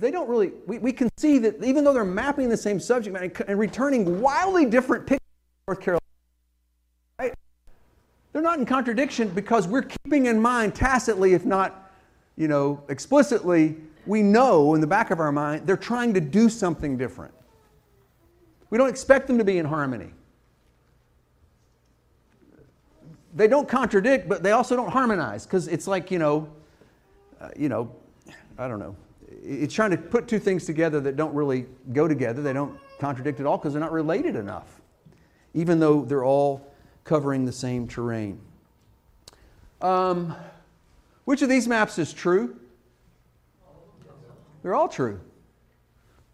[0.00, 3.12] They don't really, we, we can see that even though they're mapping the same subject
[3.12, 6.00] matter and returning wildly different pictures of North Carolina,
[7.18, 7.34] right?
[8.32, 11.92] They're not in contradiction because we're keeping in mind tacitly, if not,
[12.36, 16.48] you know, explicitly, we know in the back of our mind they're trying to do
[16.48, 17.34] something different.
[18.70, 20.12] We don't expect them to be in harmony.
[23.34, 26.48] They don't contradict, but they also don't harmonize because it's like, you know,
[27.38, 27.94] uh, you know,
[28.58, 28.96] I don't know.
[29.30, 32.42] It's trying to put two things together that don't really go together.
[32.42, 34.80] They don't contradict at all because they're not related enough,
[35.54, 36.72] even though they're all
[37.04, 38.40] covering the same terrain.
[39.80, 40.36] Um,
[41.24, 42.56] which of these maps is true?
[44.62, 45.20] They're all true.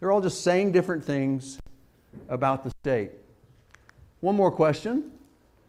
[0.00, 1.58] They're all just saying different things
[2.28, 3.12] about the state.
[4.20, 5.12] One more question.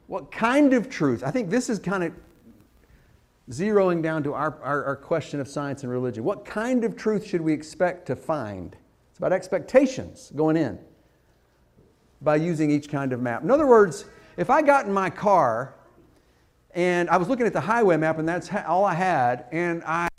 [0.08, 1.24] What kind of truth?
[1.24, 2.14] I think this is kind of
[3.50, 6.24] zeroing down to our, our, our, question of science and religion.
[6.24, 8.76] What kind of truth should we expect to find?
[9.10, 10.78] It's about expectations going in
[12.22, 13.44] by using each kind of map.
[13.44, 14.06] In other words,
[14.36, 15.76] if I got in my car
[16.76, 20.10] and I was looking at the highway map and that's all I had, and I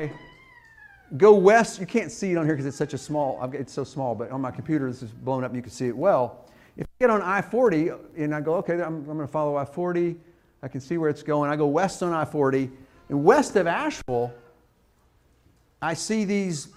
[1.16, 3.82] Go west, you can't see it on here because it's such a small, it's so
[3.82, 6.44] small, but on my computer this is blown up, you can see it well.
[6.76, 9.56] If I get on I 40 and I go, okay, I'm, I'm going to follow
[9.56, 10.16] I 40,
[10.62, 11.50] I can see where it's going.
[11.50, 12.70] I go west on I 40,
[13.08, 14.32] and west of Asheville,
[15.80, 16.68] I see these,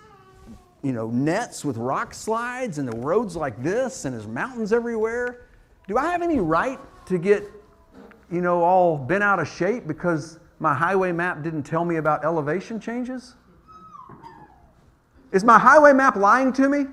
[0.83, 5.47] you know, nets with rock slides and the roads like this, and there's mountains everywhere.
[5.87, 7.43] Do I have any right to get,
[8.31, 12.23] you know, all bent out of shape because my highway map didn't tell me about
[12.23, 13.35] elevation changes?
[15.31, 16.85] Is my highway map lying to me?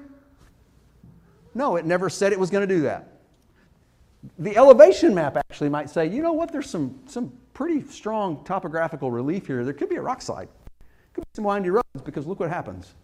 [1.54, 3.17] No, it never said it was going to do that.
[4.38, 9.10] The elevation map actually might say, you know what, there's some, some pretty strong topographical
[9.10, 9.64] relief here.
[9.64, 10.48] There could be a rock slide,
[11.12, 12.94] could be some windy roads because look what happens.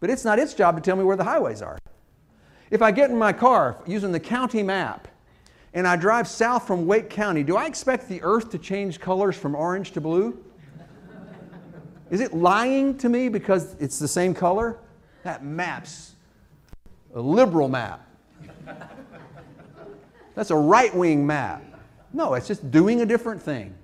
[0.00, 1.78] But it's not its job to tell me where the highways are.
[2.70, 5.08] If I get in my car using the county map
[5.72, 9.36] and I drive south from Wake County, do I expect the earth to change colors
[9.36, 10.42] from orange to blue?
[12.10, 14.78] Is it lying to me because it's the same color?
[15.24, 16.14] That map's
[17.14, 18.05] a liberal map.
[20.36, 21.64] That's a right wing map.
[22.12, 23.74] No, it's just doing a different thing.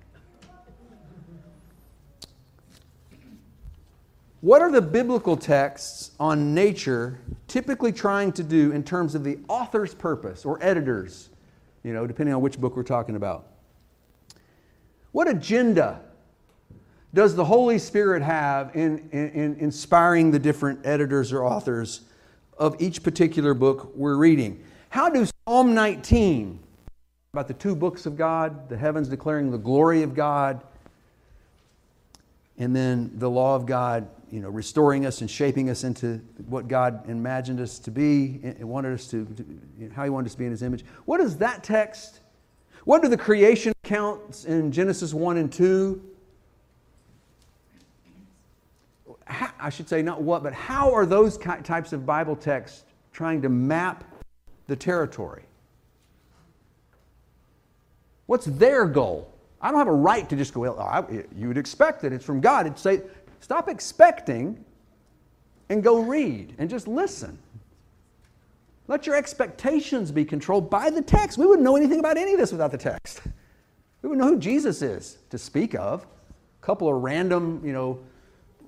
[4.43, 9.39] What are the biblical texts on nature typically trying to do in terms of the
[9.49, 11.31] author's purpose or editors,
[11.85, 13.47] you know, depending on which book we're talking about?
[15.13, 16.03] What agenda
[17.15, 22.03] does the Holy Spirit have in, in, in, inspiring the different editors or authors
[22.59, 24.63] of each particular book we're reading?
[24.91, 26.61] How do Psalm 19,
[27.33, 30.63] about the two books of God, the heavens declaring the glory of God,
[32.59, 36.69] and then the law of God, you know, restoring us and shaping us into what
[36.69, 39.27] God imagined us to be and wanted us to,
[39.93, 40.85] how He wanted us to be in His image.
[41.07, 42.21] What does that text
[42.85, 46.03] What do the creation accounts in Genesis 1 and 2?
[49.25, 53.43] How, I should say, not what, but how are those types of Bible texts trying
[53.43, 54.05] to map
[54.73, 55.43] the territory?
[58.25, 59.31] What's their goal?
[59.61, 61.05] I don't have a right to just go, well, I,
[61.37, 62.65] you would expect that it's from God.
[62.65, 63.03] It'd say,
[63.41, 64.65] stop expecting
[65.69, 67.39] and go read and just listen.
[68.89, 71.37] Let your expectations be controlled by the text.
[71.37, 73.21] We wouldn't know anything about any of this without the text.
[74.01, 76.03] We wouldn't know who Jesus is to speak of.
[76.03, 78.01] A couple of random, you know,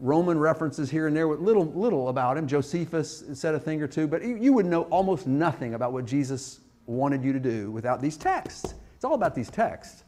[0.04, 2.46] Roman references here and there with little, little about him.
[2.46, 6.60] Josephus said a thing or two, but you would know almost nothing about what Jesus
[6.84, 8.74] wanted you to do without these texts.
[8.96, 10.04] It's all about these texts.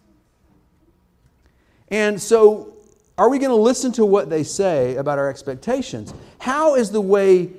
[1.89, 2.75] And so,
[3.17, 6.13] are we going to listen to what they say about our expectations?
[6.41, 7.53] How is the way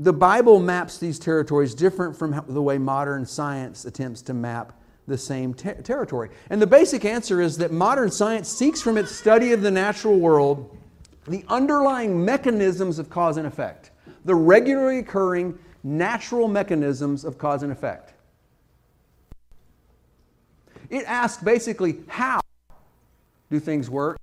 [0.00, 4.72] the Bible maps these territories different from the way modern science attempts to map
[5.06, 6.30] the same ter- territory?
[6.50, 10.18] And the basic answer is that modern science seeks from its study of the natural
[10.18, 10.76] world
[11.26, 13.90] the underlying mechanisms of cause and effect,
[14.24, 18.14] the regularly occurring natural mechanisms of cause and effect.
[20.90, 22.40] It asks basically how
[23.50, 24.18] do things work.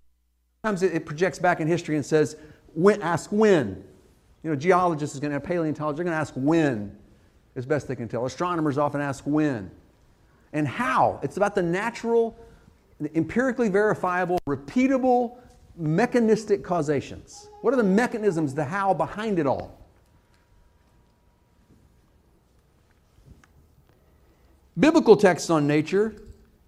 [0.64, 2.36] Sometimes it, projects back in history and says,
[2.74, 3.84] when, ask when.
[4.44, 6.96] You know, geologists is going to, have paleontologists are going to ask when
[7.56, 8.26] as best they can tell.
[8.26, 9.72] Astronomers often ask when.
[10.54, 11.20] And how.
[11.24, 12.38] It's about the natural,
[13.16, 15.38] empirically verifiable, repeatable,
[15.80, 17.48] mechanistic causations.
[17.62, 19.78] What are the mechanisms, the how behind it all?
[24.78, 26.16] Biblical texts on nature,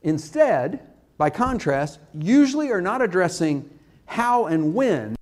[0.01, 0.81] instead,
[1.17, 3.69] by contrast, usually are not addressing
[4.05, 5.15] how and when,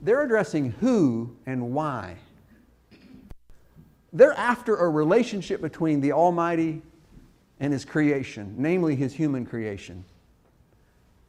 [0.00, 2.16] they're addressing who and why.
[4.12, 6.82] They're after a relationship between the Almighty
[7.60, 10.04] and His creation, namely His human creation,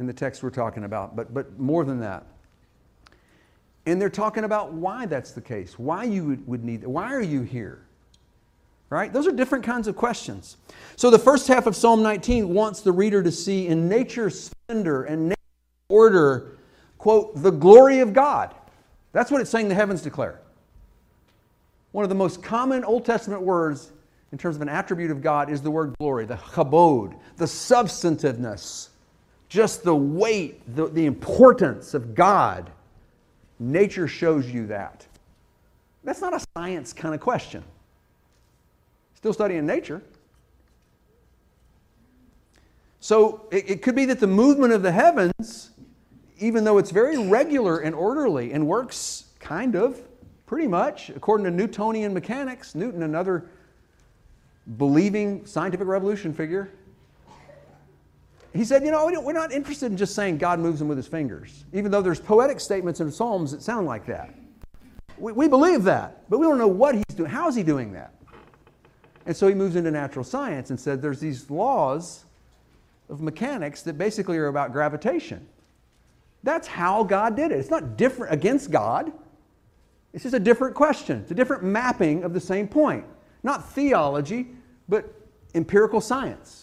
[0.04, 2.26] in the text we're talking about, but, but more than that.
[3.86, 7.22] And they're talking about why that's the case, why you would, would need, why are
[7.22, 7.86] you here?
[8.90, 9.12] Right?
[9.12, 10.58] Those are different kinds of questions.
[10.98, 15.04] So the first half of Psalm 19 wants the reader to see in nature's splendor
[15.04, 15.38] and nature's
[15.90, 16.58] order,
[16.98, 18.54] quote, the glory of God.
[19.14, 20.42] That's what it's saying the heavens declare.
[21.94, 23.92] One of the most common Old Testament words
[24.34, 28.90] in terms of an attribute of God is the word glory, the chabod, the substantiveness,
[29.54, 32.72] just the weight, the, the importance of God.
[33.60, 35.06] Nature shows you that.
[36.04, 37.64] That's not a science kind of question.
[39.14, 40.02] Still studying nature.
[43.00, 45.70] So it, it could be that the movement of the heavens
[46.40, 50.02] even though it's very regular and orderly and works kind of,
[50.48, 53.46] pretty much, according to Newtonian mechanics, Newton, another
[54.78, 56.72] believing scientific revolution figure,
[58.54, 61.08] he said, You know, we're not interested in just saying God moves them with his
[61.08, 64.34] fingers, even though there's poetic statements in Psalms that sound like that.
[65.18, 67.30] We, we believe that, but we don't know what he's doing.
[67.30, 68.14] How is he doing that?
[69.26, 72.26] And so he moves into natural science and said there's these laws
[73.10, 75.48] of mechanics that basically are about gravitation.
[76.44, 77.60] That's how God did it.
[77.60, 79.12] It's not different against God.
[80.14, 81.22] It's just a different question.
[81.22, 83.06] It's a different mapping of the same point.
[83.42, 84.48] Not theology,
[84.90, 85.12] but
[85.56, 86.63] empirical science.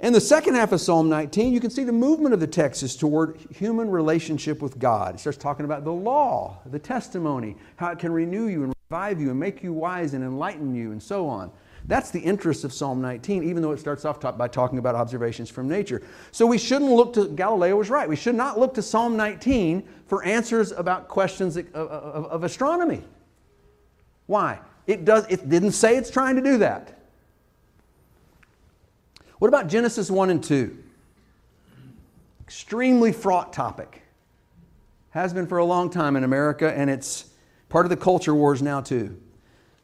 [0.00, 2.82] In the second half of Psalm 19, you can see the movement of the text
[2.82, 5.14] is toward human relationship with God.
[5.14, 9.20] It starts talking about the law, the testimony, how it can renew you and revive
[9.20, 11.52] you and make you wise and enlighten you, and so on.
[11.84, 15.50] That's the interest of Psalm 19, even though it starts off by talking about observations
[15.50, 16.00] from nature.
[16.32, 19.86] So we shouldn't look to, Galileo was right, we should not look to Psalm 19
[20.06, 23.02] for answers about questions of, astronomy.
[24.26, 24.60] Why?
[24.86, 26.99] It, does, it didn't say it's trying to do that.
[29.40, 30.78] What about Genesis 1 and 2?
[32.42, 34.02] Extremely fraught topic.
[35.10, 37.24] Has been for a long time in America, and it's
[37.68, 39.20] part of the culture wars now, too.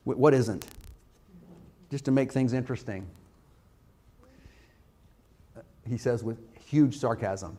[0.04, 0.64] What isn't?
[1.90, 3.06] just to make things interesting.
[5.88, 7.56] He says with huge sarcasm.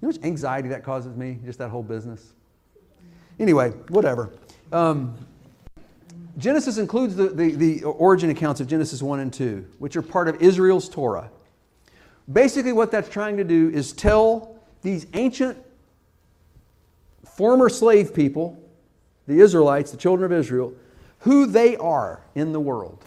[0.00, 2.32] You know how much anxiety that causes me, just that whole business?
[3.38, 4.32] Anyway, whatever.
[4.72, 5.14] Um,
[6.38, 10.28] Genesis includes the, the, the origin accounts of Genesis 1 and 2, which are part
[10.28, 11.30] of Israel's Torah.
[12.32, 15.58] Basically, what that's trying to do is tell these ancient
[17.24, 18.58] former slave people,
[19.26, 20.72] the Israelites, the children of Israel,
[21.20, 23.04] who they are in the world.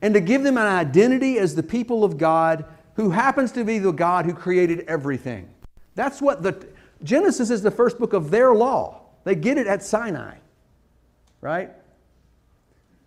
[0.00, 3.78] And to give them an identity as the people of God who happens to be
[3.78, 5.48] the God who created everything.
[5.94, 6.66] That's what the
[7.02, 9.02] Genesis is the first book of their law.
[9.24, 10.36] They get it at Sinai.
[11.40, 11.70] Right?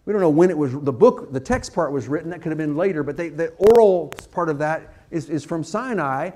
[0.05, 2.31] We don't know when it was, the book, the text part was written.
[2.31, 5.63] That could have been later, but they, the oral part of that is, is from
[5.63, 6.31] Sinai.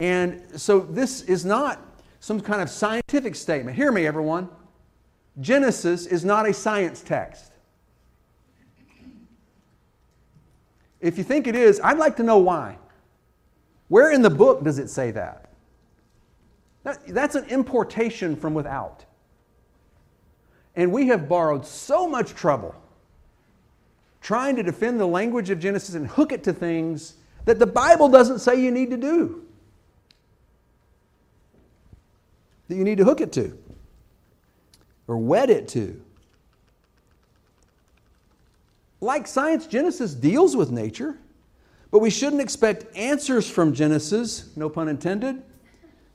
[0.00, 1.80] And so this is not
[2.20, 3.76] some kind of scientific statement.
[3.76, 4.48] Hear me, everyone.
[5.40, 7.52] Genesis is not a science text.
[11.00, 12.78] If you think it is, I'd like to know why.
[13.88, 15.50] Where in the book does it say that?
[16.84, 19.04] that that's an importation from without.
[20.74, 22.74] And we have borrowed so much trouble
[24.20, 27.14] trying to defend the language of Genesis and hook it to things
[27.44, 29.44] that the Bible doesn't say you need to do.
[32.68, 33.58] That you need to hook it to
[35.08, 36.00] or wed it to.
[39.00, 41.18] Like science, Genesis deals with nature,
[41.90, 45.42] but we shouldn't expect answers from Genesis, no pun intended,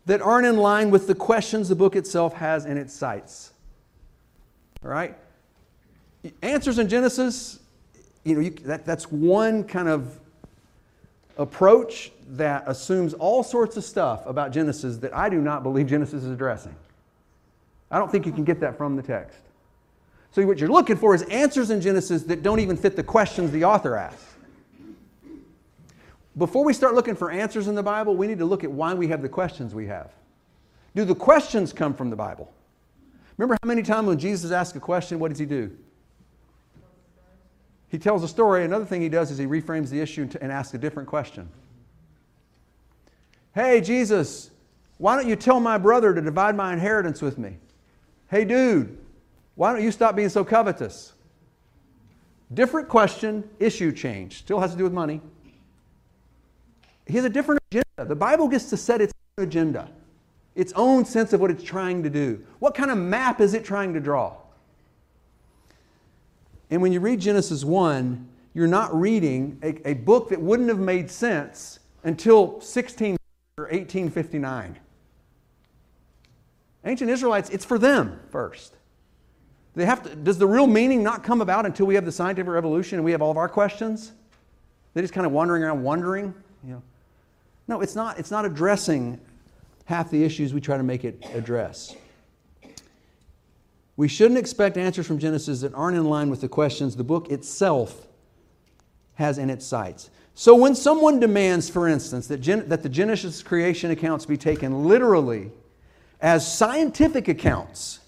[0.05, 3.51] that aren't in line with the questions the book itself has in its sights.
[4.87, 5.13] All right?
[6.41, 7.59] Answers in Genesis,
[8.23, 10.17] you know, you, that, that's one kind of
[11.37, 16.23] approach that assumes all sorts of stuff about Genesis that I do not believe Genesis
[16.23, 16.73] is addressing.
[17.91, 19.39] I don't think you can get that from the text.
[20.31, 23.51] So, what you're looking for is answers in Genesis that don't even fit the questions
[23.51, 24.23] the author asks.
[26.37, 28.93] Before we start looking for answers in the Bible, we need to look at why
[28.93, 30.11] we have the questions we have.
[30.95, 32.51] Do the questions come from the Bible?
[33.37, 35.71] Remember how many times when Jesus asks a question, what does he do?
[37.89, 38.65] He tells a story.
[38.65, 41.49] Another thing he does is he reframes the issue and asks a different question.
[43.53, 44.51] Hey, Jesus,
[44.97, 47.57] why don't you tell my brother to divide my inheritance with me?
[48.29, 48.97] Hey, dude,
[49.55, 51.13] why don't you stop being so covetous?
[52.53, 54.39] Different question, issue change.
[54.39, 55.21] Still has to do with money.
[57.05, 57.85] He has a different agenda.
[57.99, 59.89] The Bible gets to set its agenda,
[60.57, 62.43] its own sense of what it's trying to do.
[62.57, 64.35] What kind of map is it trying to draw?
[66.71, 70.79] And when you read Genesis 1, you're not reading a, a book that wouldn't have
[70.79, 73.15] made sense until 16
[73.59, 74.79] or 1859.
[76.85, 78.73] Ancient Israelites, it's for them first.
[79.75, 82.51] They have to, does the real meaning not come about until we have the scientific
[82.51, 84.11] revolution and we have all of our questions?
[84.95, 86.33] They're just kind of wandering around wondering.
[86.65, 86.81] You know.
[87.67, 89.19] No, it's not, it's not addressing
[89.87, 91.95] half the issues we try to make it address.
[93.95, 97.31] We shouldn't expect answers from Genesis that aren't in line with the questions the book
[97.31, 98.07] itself
[99.15, 100.11] has in its sights.
[100.35, 104.87] So, when someone demands, for instance, that, Gen- that the Genesis creation accounts be taken
[104.87, 105.49] literally
[106.21, 108.01] as scientific accounts,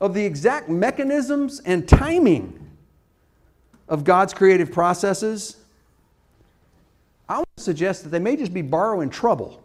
[0.00, 2.60] of the exact mechanisms and timing
[3.88, 5.56] of God's creative processes,
[7.28, 9.62] I would suggest that they may just be borrowing trouble.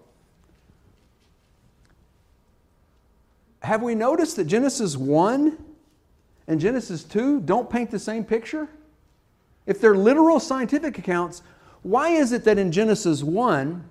[3.62, 5.58] Have we noticed that Genesis 1
[6.48, 8.68] and Genesis 2 don't paint the same picture?
[9.66, 11.44] If they're literal scientific accounts,
[11.84, 13.84] why is it that in Genesis 1,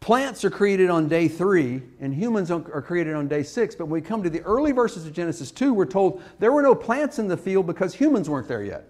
[0.00, 3.74] Plants are created on day three, and humans are created on day six.
[3.74, 6.62] But when we come to the early verses of Genesis 2, we're told there were
[6.62, 8.84] no plants in the field because humans weren't there yet.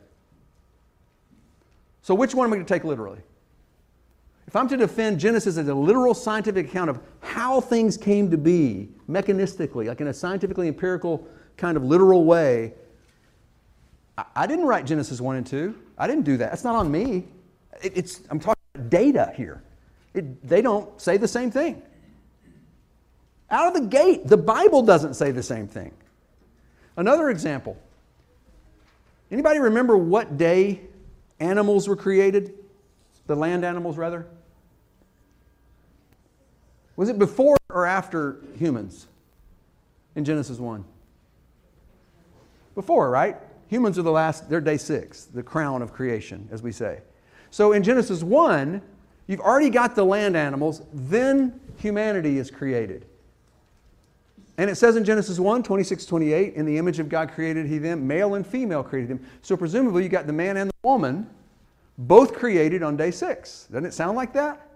[2.03, 3.21] So, which one am I going to take literally?
[4.49, 8.39] If I'm to defend Genesis as a literal scientific account of how things came to
[8.39, 11.29] be mechanistically, like in a scientifically empirical
[11.59, 12.73] kind of literal way,
[14.35, 15.79] I didn't write Genesis 1 and 2.
[15.99, 16.51] I didn't do that.
[16.51, 17.29] That's not on me.
[17.83, 19.63] It's, I'm talking about data here.
[20.15, 21.83] It, they don't say the same thing.
[23.51, 25.93] Out of the gate, the Bible doesn't say the same thing.
[26.97, 27.77] Another example.
[29.31, 30.81] Anybody remember what day
[31.39, 32.55] animals were created?
[33.27, 34.27] The land animals, rather?
[36.99, 39.07] Was it before or after humans
[40.15, 40.85] in Genesis 1?
[42.75, 43.39] Before, right?
[43.69, 47.01] Humans are the last, they're day six, the crown of creation, as we say.
[47.51, 48.83] So in Genesis 1,
[49.29, 53.05] You've already got the land animals, then humanity is created.
[54.57, 57.79] And it says in Genesis 1 26, 28, in the image of God created he
[57.79, 59.25] them, male and female created them.
[59.43, 61.29] So presumably you got the man and the woman
[61.99, 63.69] both created on day six.
[63.71, 64.68] Doesn't it sound like that?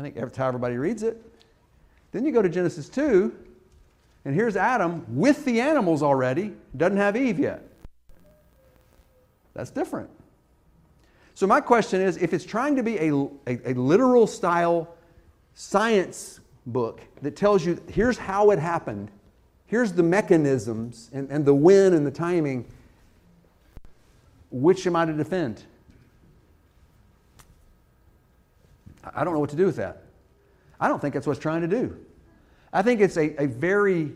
[0.00, 1.20] I think that's how everybody reads it.
[2.12, 3.36] Then you go to Genesis 2,
[4.24, 7.62] and here's Adam with the animals already, doesn't have Eve yet.
[9.52, 10.08] That's different.
[11.34, 13.12] So, my question is if it's trying to be a,
[13.46, 14.88] a, a literal style
[15.52, 19.10] science book that tells you here's how it happened,
[19.66, 22.64] here's the mechanisms and, and the when and the timing,
[24.50, 25.62] which am I to defend?
[29.04, 30.04] I don't know what to do with that.
[30.78, 31.96] I don't think that's what it's trying to do.
[32.72, 34.12] I think it's a, a very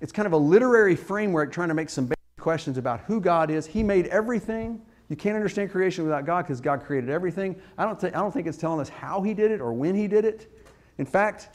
[0.00, 3.50] it's kind of a literary framework trying to make some basic questions about who God
[3.50, 3.66] is.
[3.66, 4.80] He made everything.
[5.08, 7.56] You can't understand creation without God because God created everything.
[7.78, 9.94] I don't, th- I don't think it's telling us how He did it or when
[9.94, 10.52] He did it.
[10.98, 11.48] In fact,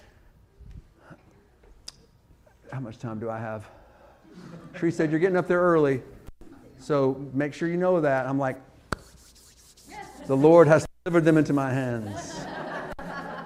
[2.71, 3.69] how much time do I have?
[4.73, 6.01] Tree said, You're getting up there early.
[6.79, 8.25] So make sure you know that.
[8.25, 8.59] I'm like,
[10.25, 12.40] The Lord has delivered them into my hands.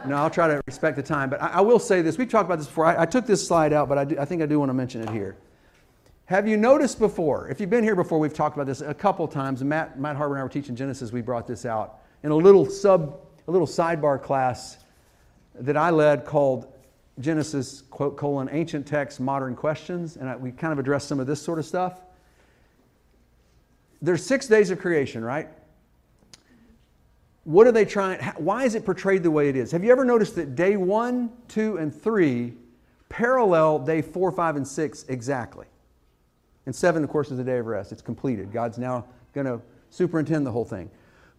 [0.08, 1.30] No, I'll try to respect the time.
[1.30, 2.18] But I, I will say this.
[2.18, 2.86] We've talked about this before.
[2.86, 4.74] I, I took this slide out, but I, do, I think I do want to
[4.74, 5.38] mention it here.
[6.26, 9.28] Have you noticed before, if you've been here before, we've talked about this a couple
[9.28, 9.64] times.
[9.64, 12.66] Matt, Matt Harbor and I were teaching Genesis, we brought this out in a little
[12.66, 14.80] sub, a little sidebar class
[15.54, 16.74] that I led called
[17.20, 20.18] Genesis, quote, colon, ancient texts, modern questions.
[20.18, 22.02] And I, we kind of addressed some of this sort of stuff.
[24.02, 25.48] There's six days of creation, right?
[27.46, 28.20] What are they trying?
[28.38, 29.72] Why is it portrayed the way it is?
[29.72, 32.54] Have you ever noticed that day one, two, and three
[33.08, 35.68] parallel day four, five, and six exactly?
[36.66, 37.92] And seven, of course, is the day of rest.
[37.92, 38.52] It's completed.
[38.52, 40.90] God's now going to superintend the whole thing.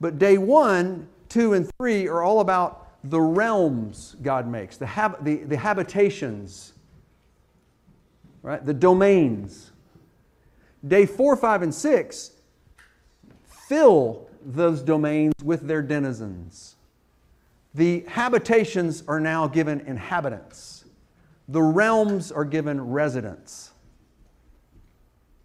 [0.00, 5.24] But day one, two, and three are all about the realms God makes, the, hab-
[5.24, 6.72] the, the habitations,
[8.42, 8.64] right?
[8.64, 9.72] The domains.
[10.86, 12.30] Day four, five, and six
[13.68, 16.76] fill those domains with their denizens.
[17.74, 20.84] The habitations are now given inhabitants,
[21.48, 23.72] the realms are given residents.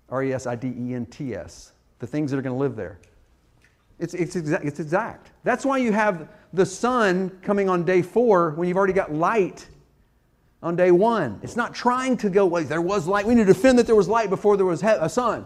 [0.09, 2.59] R E S I D E N T S, the things that are going to
[2.59, 2.99] live there.
[3.97, 5.31] It's, it's, exact, it's exact.
[5.43, 9.67] That's why you have the sun coming on day four when you've already got light
[10.61, 11.39] on day one.
[11.43, 13.25] It's not trying to go, well, there was light.
[13.25, 15.45] We need to defend that there was light before there was a sun.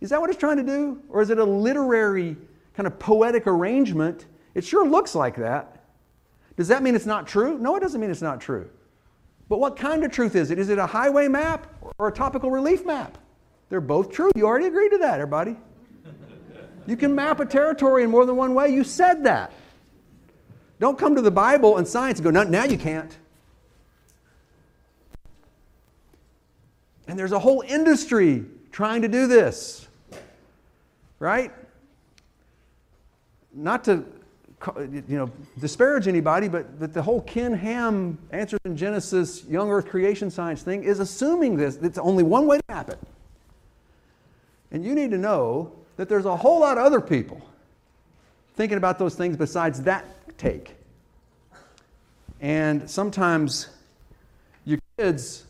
[0.00, 1.02] Is that what it's trying to do?
[1.08, 2.36] Or is it a literary
[2.76, 5.84] kind of poetic arrangement, it sure looks like that.
[6.56, 7.58] Does that mean it's not true?
[7.58, 8.68] No, it doesn't mean it's not true.
[9.48, 10.58] But what kind of truth is it?
[10.58, 11.66] Is it a highway map
[11.98, 13.16] or a topical relief map?
[13.68, 14.30] They're both true.
[14.34, 15.56] You already agreed to that, everybody.
[16.86, 18.68] You can map a territory in more than one way.
[18.68, 19.52] You said that.
[20.78, 23.16] Don't come to the Bible and science and go, now you can't.
[27.08, 29.86] And there's a whole industry trying to do this,
[31.18, 31.52] right?
[33.56, 34.04] Not to
[34.78, 35.30] you know
[35.60, 40.62] disparage anybody, but, but the whole Ken Ham answers in Genesis young earth creation science
[40.62, 41.76] thing is assuming this.
[41.76, 42.98] It's only one way to happen.
[44.70, 47.40] And you need to know that there's a whole lot of other people
[48.54, 50.04] thinking about those things besides that
[50.38, 50.74] take.
[52.40, 53.68] And sometimes
[54.64, 55.44] your kids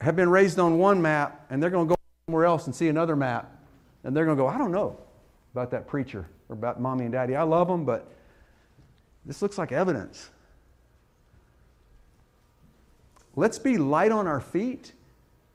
[0.00, 1.96] have been raised on one map and they're going to go
[2.26, 3.50] somewhere else and see another map
[4.04, 4.98] and they're going to go, I don't know
[5.52, 7.34] about that preacher or about mommy and daddy.
[7.34, 8.12] I love them, but
[9.24, 10.30] this looks like evidence.
[13.34, 14.92] Let's be light on our feet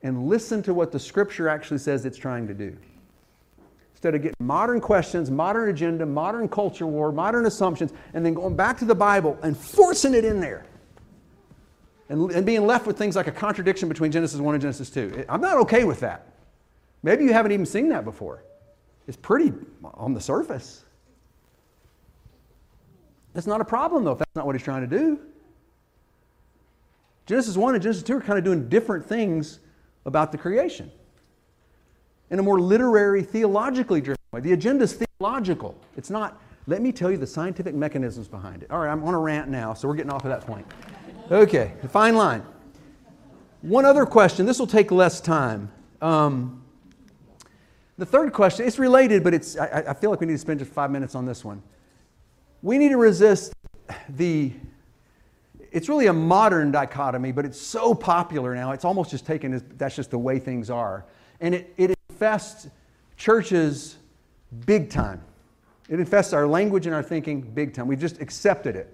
[0.02, 2.76] and listen to what the scripture actually says it's trying to do.
[3.92, 8.56] Instead of getting modern questions, modern agenda, modern culture war, modern assumptions, and then going
[8.56, 10.66] back to the Bible and forcing it in there.
[12.08, 15.26] And, and being left with things like a contradiction between Genesis 1 and Genesis 2.
[15.28, 16.26] I'm not okay with that.
[17.02, 18.42] Maybe you haven't even seen that before.
[19.06, 19.52] It's pretty
[19.94, 20.84] on the surface.
[23.38, 25.20] That's not a problem, though, if that's not what he's trying to do.
[27.26, 29.60] Genesis 1 and Genesis 2 are kind of doing different things
[30.06, 30.90] about the creation
[32.30, 34.40] in a more literary, theologically driven way.
[34.40, 35.76] The agenda is theological.
[35.96, 38.72] It's not, let me tell you the scientific mechanisms behind it.
[38.72, 40.66] All right, I'm on a rant now, so we're getting off of that point.
[41.30, 42.42] Okay, fine line.
[43.62, 45.70] One other question, this will take less time.
[46.02, 46.64] Um,
[47.98, 50.58] the third question, it's related, but it's, I, I feel like we need to spend
[50.58, 51.62] just five minutes on this one.
[52.62, 53.52] We need to resist
[54.08, 54.52] the,
[55.70, 59.62] it's really a modern dichotomy, but it's so popular now, it's almost just taken as
[59.76, 61.04] that's just the way things are.
[61.40, 62.68] And it, it infests
[63.16, 63.96] churches
[64.66, 65.22] big time.
[65.88, 67.86] It infests our language and our thinking big time.
[67.86, 68.92] We've just accepted it.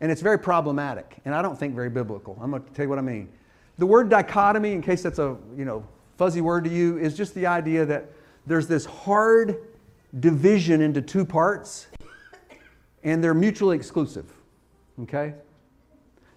[0.00, 2.38] And it's very problematic, and I don't think very biblical.
[2.40, 3.30] I'm going to tell you what I mean.
[3.78, 5.86] The word dichotomy, in case that's a you know
[6.18, 8.10] fuzzy word to you, is just the idea that
[8.46, 9.56] there's this hard
[10.20, 11.86] division into two parts,
[13.06, 14.30] and they're mutually exclusive.
[15.04, 15.32] Okay?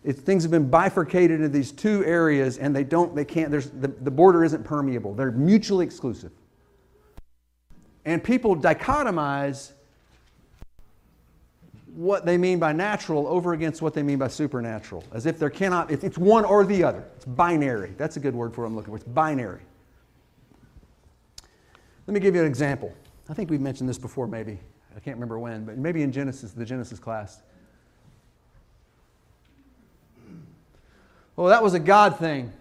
[0.03, 3.71] It's, things have been bifurcated into these two areas, and they don't, they can't, there's,
[3.71, 5.13] the, the border isn't permeable.
[5.13, 6.31] They're mutually exclusive.
[8.05, 9.71] And people dichotomize
[11.95, 15.49] what they mean by natural over against what they mean by supernatural, as if there
[15.49, 17.03] cannot, it's one or the other.
[17.15, 17.93] It's binary.
[17.97, 18.97] That's a good word for what I'm looking for.
[18.97, 19.61] It's binary.
[22.05, 22.93] Let me give you an example.
[23.27, 24.59] I think we've mentioned this before, maybe.
[24.95, 27.41] I can't remember when, but maybe in Genesis, the Genesis class.
[31.35, 32.51] Well, that was a God thing.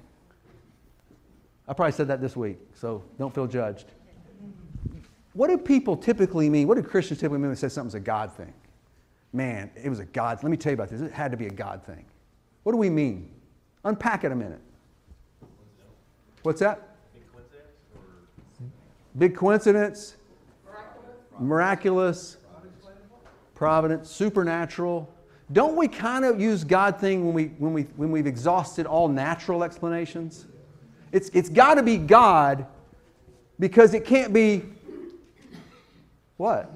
[1.66, 3.86] I probably said that this week, so don't feel judged.
[5.32, 6.66] What do people typically mean?
[6.66, 8.52] What do Christians typically mean when they say something's a God thing?
[9.32, 10.42] Man, it was a God.
[10.42, 11.00] Let me tell you about this.
[11.00, 12.04] It had to be a God thing.
[12.62, 13.30] What do we mean?
[13.84, 14.60] Unpack it a minute.
[16.42, 16.96] What's that?
[17.12, 17.66] Big coincidence?
[19.18, 20.16] Big coincidence,
[21.40, 22.36] miraculous,
[23.54, 25.12] providence, supernatural.
[25.52, 29.08] Don't we kind of use God thing when, we, when, we, when we've exhausted all
[29.08, 30.46] natural explanations?
[31.10, 32.66] It's, it's got to be God
[33.58, 34.62] because it can't be
[36.36, 36.70] what?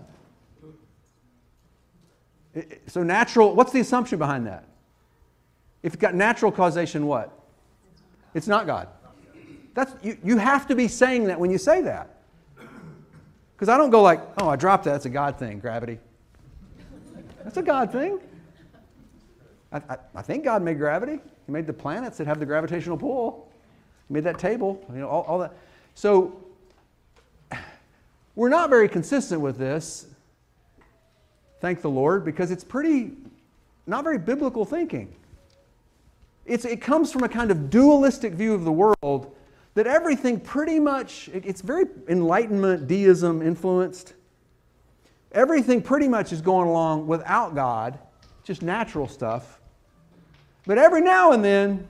[2.86, 4.64] So natural, what's the assumption behind that?
[5.82, 7.30] If you've got natural causation, what?
[8.34, 8.88] It's not God.
[9.74, 12.21] That's, you, you have to be saying that when you say that.
[13.54, 14.92] Because I don't go like, oh, I dropped that.
[14.92, 15.98] That's a God thing, gravity.
[17.44, 18.20] That's a God thing.
[19.72, 21.20] I, I, I think God made gravity.
[21.46, 23.50] He made the planets that have the gravitational pull.
[24.08, 25.54] He made that table, you know, all, all that.
[25.94, 26.44] So
[28.34, 30.06] we're not very consistent with this,
[31.60, 33.12] thank the Lord, because it's pretty,
[33.86, 35.14] not very biblical thinking.
[36.44, 39.34] It's, it comes from a kind of dualistic view of the world
[39.74, 44.14] that everything pretty much, it's very Enlightenment, deism influenced.
[45.32, 47.98] Everything pretty much is going along without God,
[48.44, 49.60] just natural stuff.
[50.66, 51.88] But every now and then,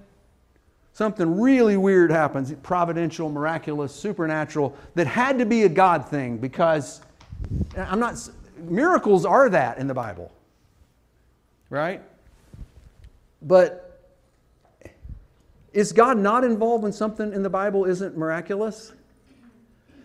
[0.93, 7.01] something really weird happens providential, miraculous, supernatural that had to be a God thing because
[7.77, 8.17] I'm not,
[8.59, 10.31] miracles are that in the Bible,
[11.69, 12.03] right?
[13.43, 13.82] But
[15.73, 18.93] is God not involved when something in the Bible isn't miraculous?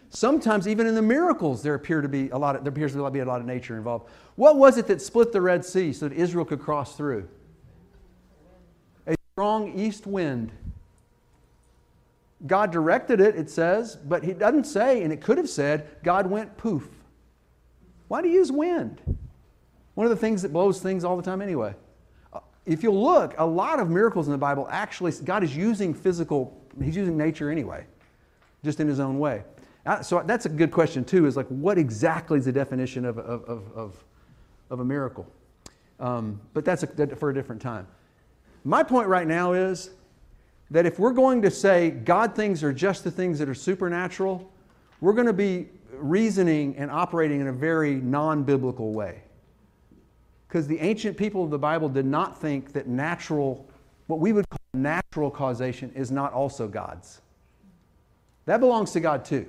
[0.09, 2.55] Sometimes, even in the miracles, there appear to be a lot.
[2.55, 4.09] Of, there appears to be a lot of nature involved.
[4.35, 7.27] What was it that split the Red Sea so that Israel could cross through?
[9.05, 10.51] A strong east wind.
[12.45, 16.27] God directed it, it says, but He doesn't say, and it could have said, God
[16.27, 16.87] went poof.
[18.07, 19.01] Why do you use wind?
[19.95, 21.73] One of the things that blows things all the time, anyway.
[22.67, 26.61] If you'll look, a lot of miracles in the Bible actually, God is using physical,
[26.83, 27.85] He's using nature anyway,
[28.63, 29.43] just in His own way.
[30.01, 33.43] So that's a good question, too, is like, what exactly is the definition of, of,
[33.45, 34.03] of, of,
[34.69, 35.25] of a miracle?
[35.99, 37.87] Um, but that's a, for a different time.
[38.65, 39.91] My point right now is
[40.71, 44.51] that if we're going to say God things are just the things that are supernatural,
[44.99, 49.21] we're going to be reasoning and operating in a very non biblical way.
[50.47, 53.67] Because the ancient people of the Bible did not think that natural,
[54.07, 57.21] what we would call natural causation, is not also God's.
[58.45, 59.45] That belongs to God too.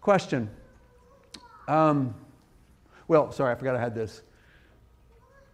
[0.00, 0.48] Question.
[1.66, 2.14] Um,
[3.08, 4.22] well, sorry, I forgot I had this.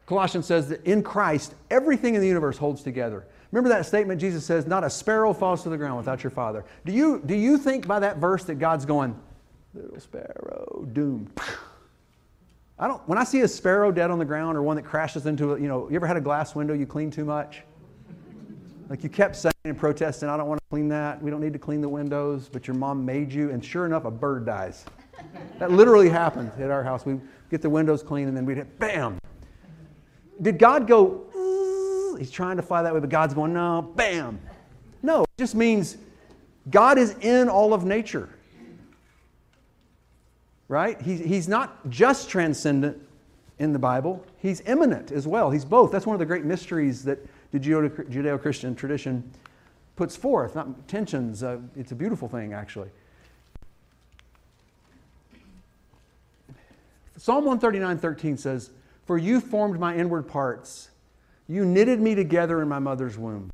[0.05, 3.27] Colossians says that in Christ, everything in the universe holds together.
[3.51, 6.65] Remember that statement Jesus says, Not a sparrow falls to the ground without your Father.
[6.85, 9.19] Do you, do you think by that verse that God's going,
[9.75, 11.31] Little sparrow, doom?
[12.79, 15.25] I don't, when I see a sparrow dead on the ground or one that crashes
[15.25, 17.63] into a, you know, you ever had a glass window you clean too much?
[18.91, 21.21] Like you kept saying and protesting, I don't want to clean that.
[21.23, 24.05] We don't need to clean the windows, but your mom made you, and sure enough,
[24.05, 24.85] a bird dies.
[25.59, 27.05] That literally happened at our house.
[27.07, 27.19] We
[27.51, 29.19] get the windows clean, and then we'd hit, bam.
[30.43, 34.39] Did God go, he's trying to fly that way, but God's going, no, bam.
[35.03, 35.97] No, it just means
[36.71, 38.29] God is in all of nature.
[40.69, 41.01] Right?
[41.01, 43.01] He, he's not just transcendent
[43.59, 45.51] in the Bible, he's immanent as well.
[45.51, 45.91] He's both.
[45.91, 47.19] That's one of the great mysteries that
[47.53, 49.31] the Judeo Christian tradition
[49.97, 51.43] puts forth, not tensions.
[51.43, 52.91] Uh, it's a beautiful thing, actually.
[57.17, 58.71] Psalm 139 13 says,
[59.07, 60.91] For you formed my inward parts,
[61.49, 63.51] you knitted me together in my mother's womb.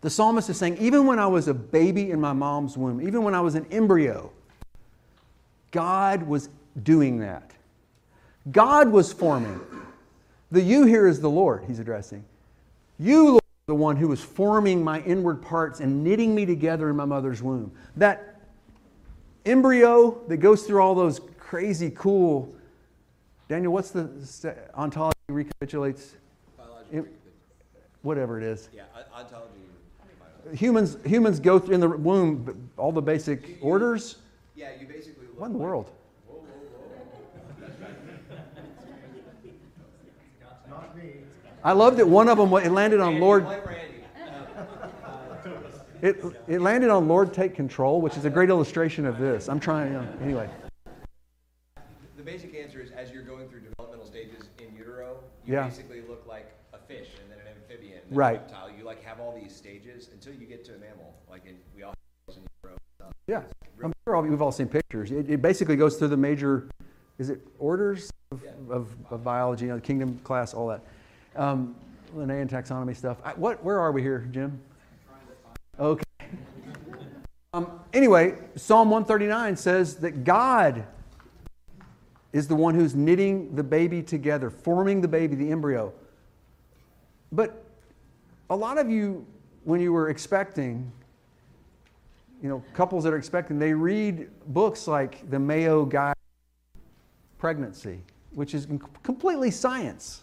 [0.00, 3.22] The psalmist is saying, even when I was a baby in my mom's womb, even
[3.22, 4.32] when I was an embryo,
[5.76, 6.48] God was
[6.84, 7.50] doing that.
[8.50, 9.60] God was forming.
[10.50, 12.24] The you here is the Lord, he's addressing.
[12.98, 16.88] You, Lord, are the one who was forming my inward parts and knitting me together
[16.88, 17.72] in my mother's womb.
[17.94, 18.40] That
[19.44, 22.54] embryo that goes through all those crazy, cool.
[23.46, 24.08] Daniel, what's the
[24.74, 26.14] ontology recapitulates?
[26.90, 27.04] It-
[28.00, 28.70] Whatever it is.
[28.74, 29.50] Yeah, ontology.
[30.54, 34.16] Humans, humans go through in the womb all the basic orders.
[34.56, 35.90] Yeah, you basically What in the world?
[41.62, 43.46] I love that one of them it landed on Lord.
[46.02, 49.48] It, it landed on Lord take control, which is a great illustration of this.
[49.48, 49.92] I'm trying.
[49.94, 50.48] Know, anyway,
[52.16, 55.66] The basic answer is as you're going through developmental stages in utero, you Yeah.
[55.66, 58.40] basically look like a fish and then an amphibian, and then Right.
[58.40, 58.70] reptile.
[58.70, 61.14] You like have all these stages until you get to a mammal.
[61.28, 61.94] Like in, we all
[62.28, 62.76] have in utero.
[62.98, 63.12] stuff.
[63.26, 63.42] Yeah,
[63.82, 65.10] I'm sure all, we've all seen pictures.
[65.10, 66.68] It, it basically goes through the major,
[67.18, 70.82] is it orders of, of, of biology, you know, kingdom class, all that.
[71.36, 71.74] Um,
[72.14, 73.18] Linnaean taxonomy stuff.
[73.24, 74.60] I, what, where are we here, Jim?
[75.78, 76.04] Okay.
[77.52, 80.84] Um, anyway, Psalm 139 says that God
[82.32, 85.92] is the one who's knitting the baby together, forming the baby, the embryo.
[87.32, 87.64] But
[88.50, 89.26] a lot of you,
[89.64, 90.90] when you were expecting,
[92.42, 96.14] you know, couples that are expecting, they read books like the Mayo Guide
[97.38, 98.00] Pregnancy,
[98.34, 98.66] which is
[99.02, 100.22] completely science.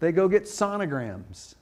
[0.00, 1.54] They go get sonograms.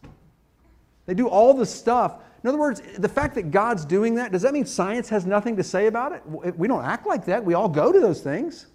[1.07, 2.21] They do all the stuff.
[2.43, 5.57] In other words, the fact that God's doing that, does that mean science has nothing
[5.57, 6.23] to say about it?
[6.57, 7.45] We don't act like that.
[7.45, 8.67] We all go to those things,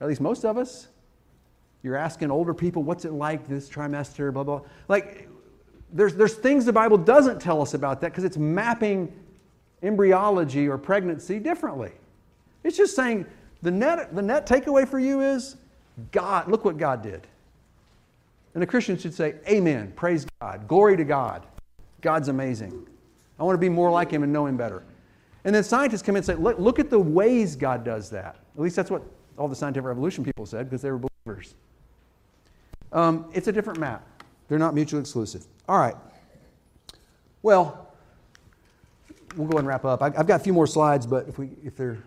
[0.00, 0.88] at least most of us.
[1.82, 4.62] You're asking older people, what's it like this trimester, blah, blah.
[4.88, 5.28] Like,
[5.92, 9.12] there's, there's things the Bible doesn't tell us about that because it's mapping
[9.82, 11.92] embryology or pregnancy differently.
[12.64, 13.26] It's just saying
[13.62, 15.56] the net, the net takeaway for you is
[16.10, 17.26] God, look what God did.
[18.54, 21.46] And a Christian should say, Amen, praise God, glory to God.
[22.00, 22.86] God's amazing.
[23.38, 24.82] I want to be more like Him and know Him better.
[25.44, 28.36] And then scientists come in and say, look, look at the ways God does that.
[28.54, 29.02] At least that's what
[29.36, 31.54] all the scientific revolution people said because they were believers.
[32.92, 34.06] Um, it's a different map.
[34.48, 35.46] They're not mutually exclusive.
[35.68, 35.96] All right.
[37.42, 37.91] Well,
[39.36, 40.02] we'll go and wrap up.
[40.02, 41.98] I, have got a few more slides, but if we, if they're,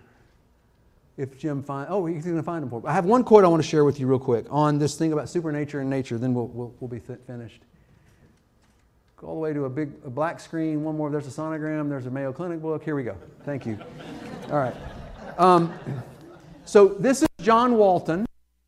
[1.18, 2.88] if Jim find, oh, he's going to find them for me.
[2.88, 5.14] I have one quote I want to share with you real quick on this thing
[5.14, 6.18] about supernature and nature.
[6.18, 7.62] Then we'll, we'll, we'll be finished.
[9.18, 10.84] Go all the way to a big a black screen.
[10.84, 11.10] One more.
[11.10, 11.88] There's a sonogram.
[11.88, 12.84] There's a Mayo Clinic book.
[12.84, 13.16] Here we go.
[13.46, 13.80] Thank you.
[14.52, 14.76] all right.
[15.38, 15.74] Um,
[16.66, 18.26] so this is John Walton.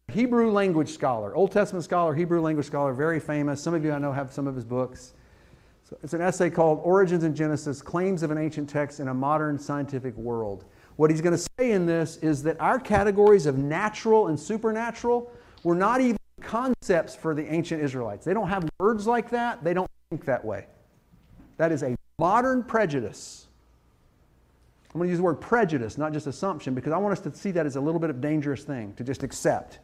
[0.10, 3.62] Hebrew language scholar, Old Testament scholar, Hebrew language scholar, very famous.
[3.62, 5.14] Some of you I know have some of his books.
[5.88, 9.14] So it's an essay called Origins and Genesis Claims of an Ancient Text in a
[9.14, 10.66] Modern Scientific World.
[10.98, 15.32] What he's going to say in this is that our categories of natural and supernatural
[15.64, 18.26] were not even concepts for the ancient Israelites.
[18.26, 20.66] They don't have words like that, they don't think that way.
[21.56, 23.48] That is a modern prejudice.
[24.94, 27.34] I'm going to use the word prejudice, not just assumption, because I want us to
[27.34, 29.80] see that as a little bit of dangerous thing to just accept.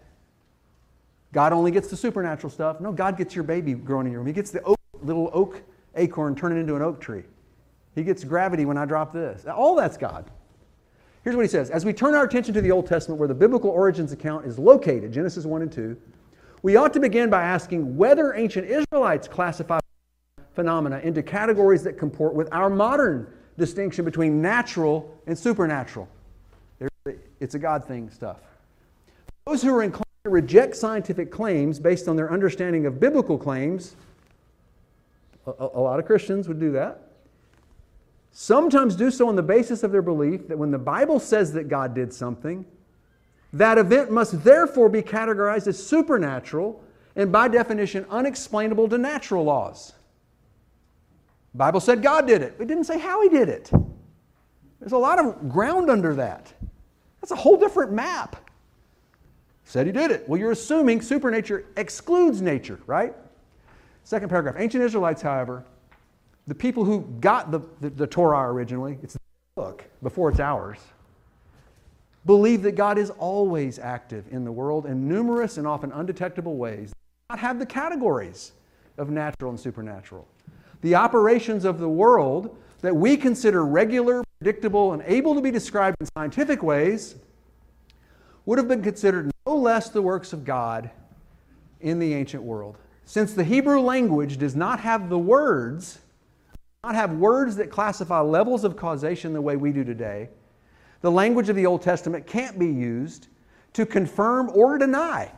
[1.32, 2.82] God only gets the supernatural stuff.
[2.82, 4.28] No, God gets your baby growing in your room.
[4.28, 5.64] He gets the oak, little oak
[5.96, 7.24] acorn, turn it into an oak tree.
[7.96, 9.46] He gets gravity when I drop this.
[9.46, 10.30] All that's God.
[11.24, 13.34] Here's what he says As we turn our attention to the Old Testament, where the
[13.34, 15.98] biblical origins account is located, Genesis 1 and 2,
[16.62, 19.80] we ought to begin by asking whether ancient Israelites classify
[20.56, 23.28] phenomena into categories that comport with our modern
[23.58, 26.08] distinction between natural and supernatural.
[27.39, 28.38] It's a God thing stuff.
[29.46, 33.96] Those who are inclined to reject scientific claims based on their understanding of biblical claims,
[35.48, 37.02] a, a lot of Christians would do that,
[38.32, 41.68] sometimes do so on the basis of their belief that when the Bible says that
[41.68, 42.66] God did something,
[43.54, 46.84] that event must therefore be categorized as supernatural
[47.16, 49.94] and by definition unexplainable to natural laws.
[51.52, 52.56] The Bible said God did it.
[52.60, 53.72] It didn't say how he did it.
[54.80, 56.52] There's a lot of ground under that.
[57.22, 58.36] That's a whole different map.
[59.66, 60.28] Said he did it.
[60.28, 63.14] Well, you're assuming supernature excludes nature, right?
[64.04, 64.56] Second paragraph.
[64.58, 65.64] Ancient Israelites, however,
[66.47, 69.20] the people who got the, the, the Torah originally, it's the
[69.56, 70.80] book before it's ours,
[72.26, 76.89] believe that God is always active in the world in numerous and often undetectable ways,
[76.89, 78.54] They not have the categories
[78.97, 80.28] of natural and supernatural.
[80.82, 85.95] The operations of the world that we consider regular, predictable, and able to be described
[86.01, 87.16] in scientific ways
[88.45, 90.89] would have been considered no less the works of God
[91.80, 92.78] in the ancient world.
[93.06, 95.99] Since the Hebrew language does not have the words,
[96.84, 100.30] not have words that classify levels of causation the way we do today,
[101.01, 103.28] the language of the Old Testament can't be used
[103.74, 105.32] to confirm or deny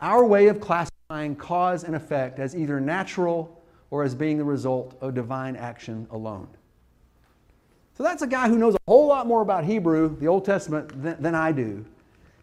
[0.00, 4.96] our way of classifying cause and effect as either natural or as being the result
[5.00, 6.48] of divine action alone.
[7.96, 11.00] So that's a guy who knows a whole lot more about Hebrew, the Old Testament,
[11.00, 11.84] than, than I do,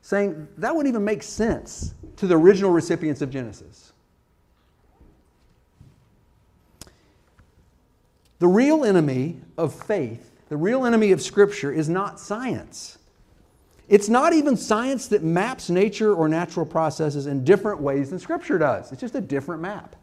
[0.02, 3.91] saying that wouldn't even make sense to the original recipients of Genesis.
[8.42, 12.98] The real enemy of faith, the real enemy of Scripture, is not science.
[13.88, 18.58] It's not even science that maps nature or natural processes in different ways than Scripture
[18.58, 18.92] does.
[18.92, 19.96] It's just a different map.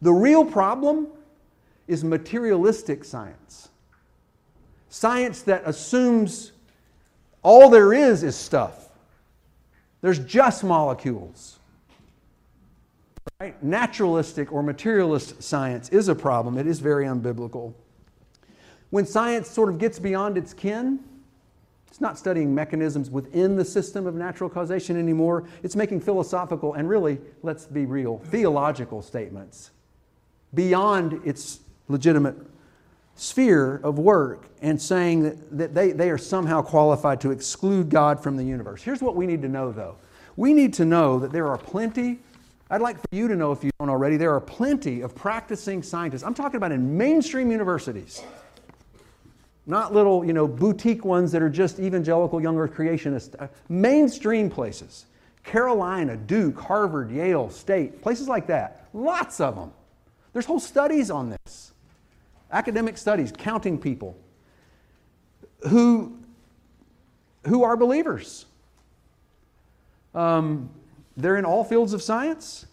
[0.00, 1.08] The real problem
[1.88, 3.68] is materialistic science.
[4.88, 6.52] Science that assumes
[7.42, 8.90] all there is is stuff.
[10.02, 11.58] There's just molecules.
[13.38, 13.62] Right?
[13.62, 16.56] Naturalistic or materialist science is a problem.
[16.56, 17.74] It is very unbiblical.
[18.88, 21.00] When science sort of gets beyond its kin,
[21.86, 25.46] it's not studying mechanisms within the system of natural causation anymore.
[25.62, 29.70] It's making philosophical and really, let's be real, theological statements
[30.54, 32.36] beyond its legitimate
[33.16, 38.22] sphere of work and saying that, that they, they are somehow qualified to exclude God
[38.22, 38.82] from the universe.
[38.82, 39.96] Here's what we need to know, though
[40.36, 42.20] we need to know that there are plenty
[42.68, 45.82] I'd like for you to know, if you don't already, there are plenty of practicing
[45.82, 46.24] scientists.
[46.24, 48.22] I'm talking about in mainstream universities,
[49.66, 53.40] not little, you know, boutique ones that are just evangelical young earth creationists.
[53.40, 55.06] Uh, mainstream places.
[55.44, 58.88] Carolina, Duke, Harvard, Yale, State, places like that.
[58.92, 59.72] Lots of them.
[60.32, 61.72] There's whole studies on this.
[62.50, 64.16] Academic studies counting people
[65.68, 66.18] who,
[67.46, 68.46] who are believers.
[70.16, 70.68] Um,
[71.16, 72.66] they're in all fields of science.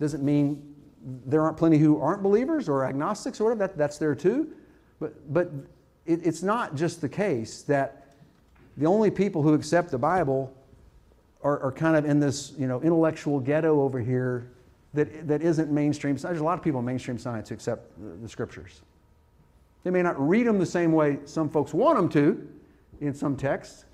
[0.00, 0.74] Doesn't mean
[1.26, 4.52] there aren't plenty who aren't believers or agnostics or whatever, that, that's there too.
[4.98, 5.50] But, but
[6.04, 8.14] it, it's not just the case that
[8.76, 10.52] the only people who accept the Bible
[11.42, 14.50] are, are kind of in this you know, intellectual ghetto over here
[14.94, 16.16] that, that isn't mainstream.
[16.16, 18.80] There's a lot of people in mainstream science who accept the, the scriptures.
[19.84, 22.48] They may not read them the same way some folks want them to
[23.00, 23.84] in some texts.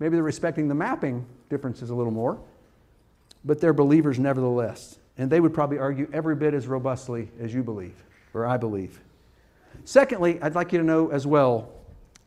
[0.00, 2.38] Maybe they're respecting the mapping differences a little more
[3.48, 4.98] but they're believers nevertheless.
[5.16, 7.94] And they would probably argue every bit as robustly as you believe,
[8.34, 9.00] or I believe.
[9.84, 11.72] Secondly, I'd like you to know as well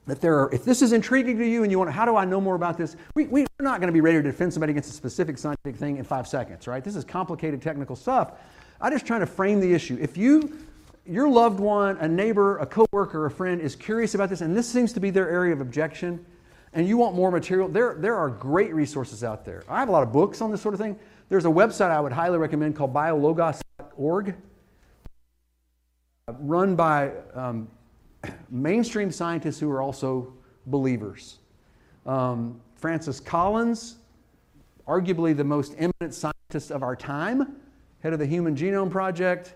[0.08, 2.16] that there are, if this is intriguing to you and you want to, how do
[2.18, 2.98] I know more about this?
[3.14, 5.98] We, we're not going to be ready to defend somebody against a specific scientific thing
[5.98, 6.84] in five seconds, right?
[6.84, 8.34] This is complicated technical stuff.
[8.82, 9.98] I'm just trying to frame the issue.
[10.02, 10.58] If you,
[11.06, 14.68] your loved one, a neighbor, a coworker, a friend is curious about this, and this
[14.68, 16.26] seems to be their area of objection,
[16.74, 19.64] and you want more material, there, there are great resources out there.
[19.70, 20.98] I have a lot of books on this sort of thing.
[21.32, 24.36] There's a website I would highly recommend called biologos.org,
[26.28, 27.70] run by um,
[28.50, 30.34] mainstream scientists who are also
[30.66, 31.38] believers.
[32.06, 33.96] Um, Francis Collins,
[34.86, 37.56] arguably the most eminent scientist of our time,
[38.04, 39.56] head of the Human Genome Project,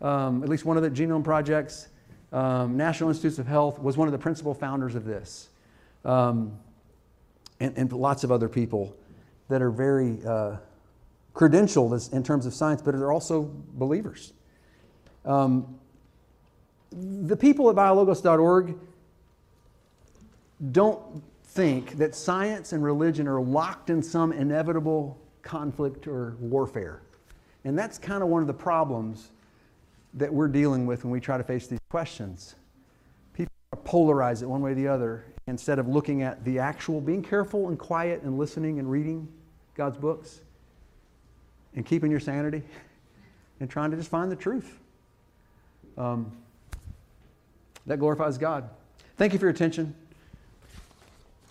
[0.00, 1.88] um, at least one of the genome projects,
[2.32, 5.48] um, National Institutes of Health, was one of the principal founders of this
[6.04, 6.56] um,
[7.58, 8.96] and, and, lots of other people
[9.48, 10.58] that are very uh,
[11.34, 14.32] credentialed in terms of science, but they're also believers.
[15.24, 15.78] Um,
[16.90, 18.76] the people at biologos.org
[20.72, 27.02] don't think that science and religion are locked in some inevitable conflict or warfare.
[27.64, 29.30] And that's kind of one of the problems
[30.14, 32.54] that we're dealing with when we try to face these questions.
[33.34, 33.52] People
[33.84, 37.68] polarize it one way or the other instead of looking at the actual, being careful
[37.68, 39.28] and quiet and listening and reading
[39.74, 40.40] God's books
[41.74, 42.62] and keeping your sanity
[43.60, 44.78] and trying to just find the truth.
[45.96, 46.32] Um,
[47.86, 48.68] that glorifies God.
[49.16, 49.94] Thank you for your attention.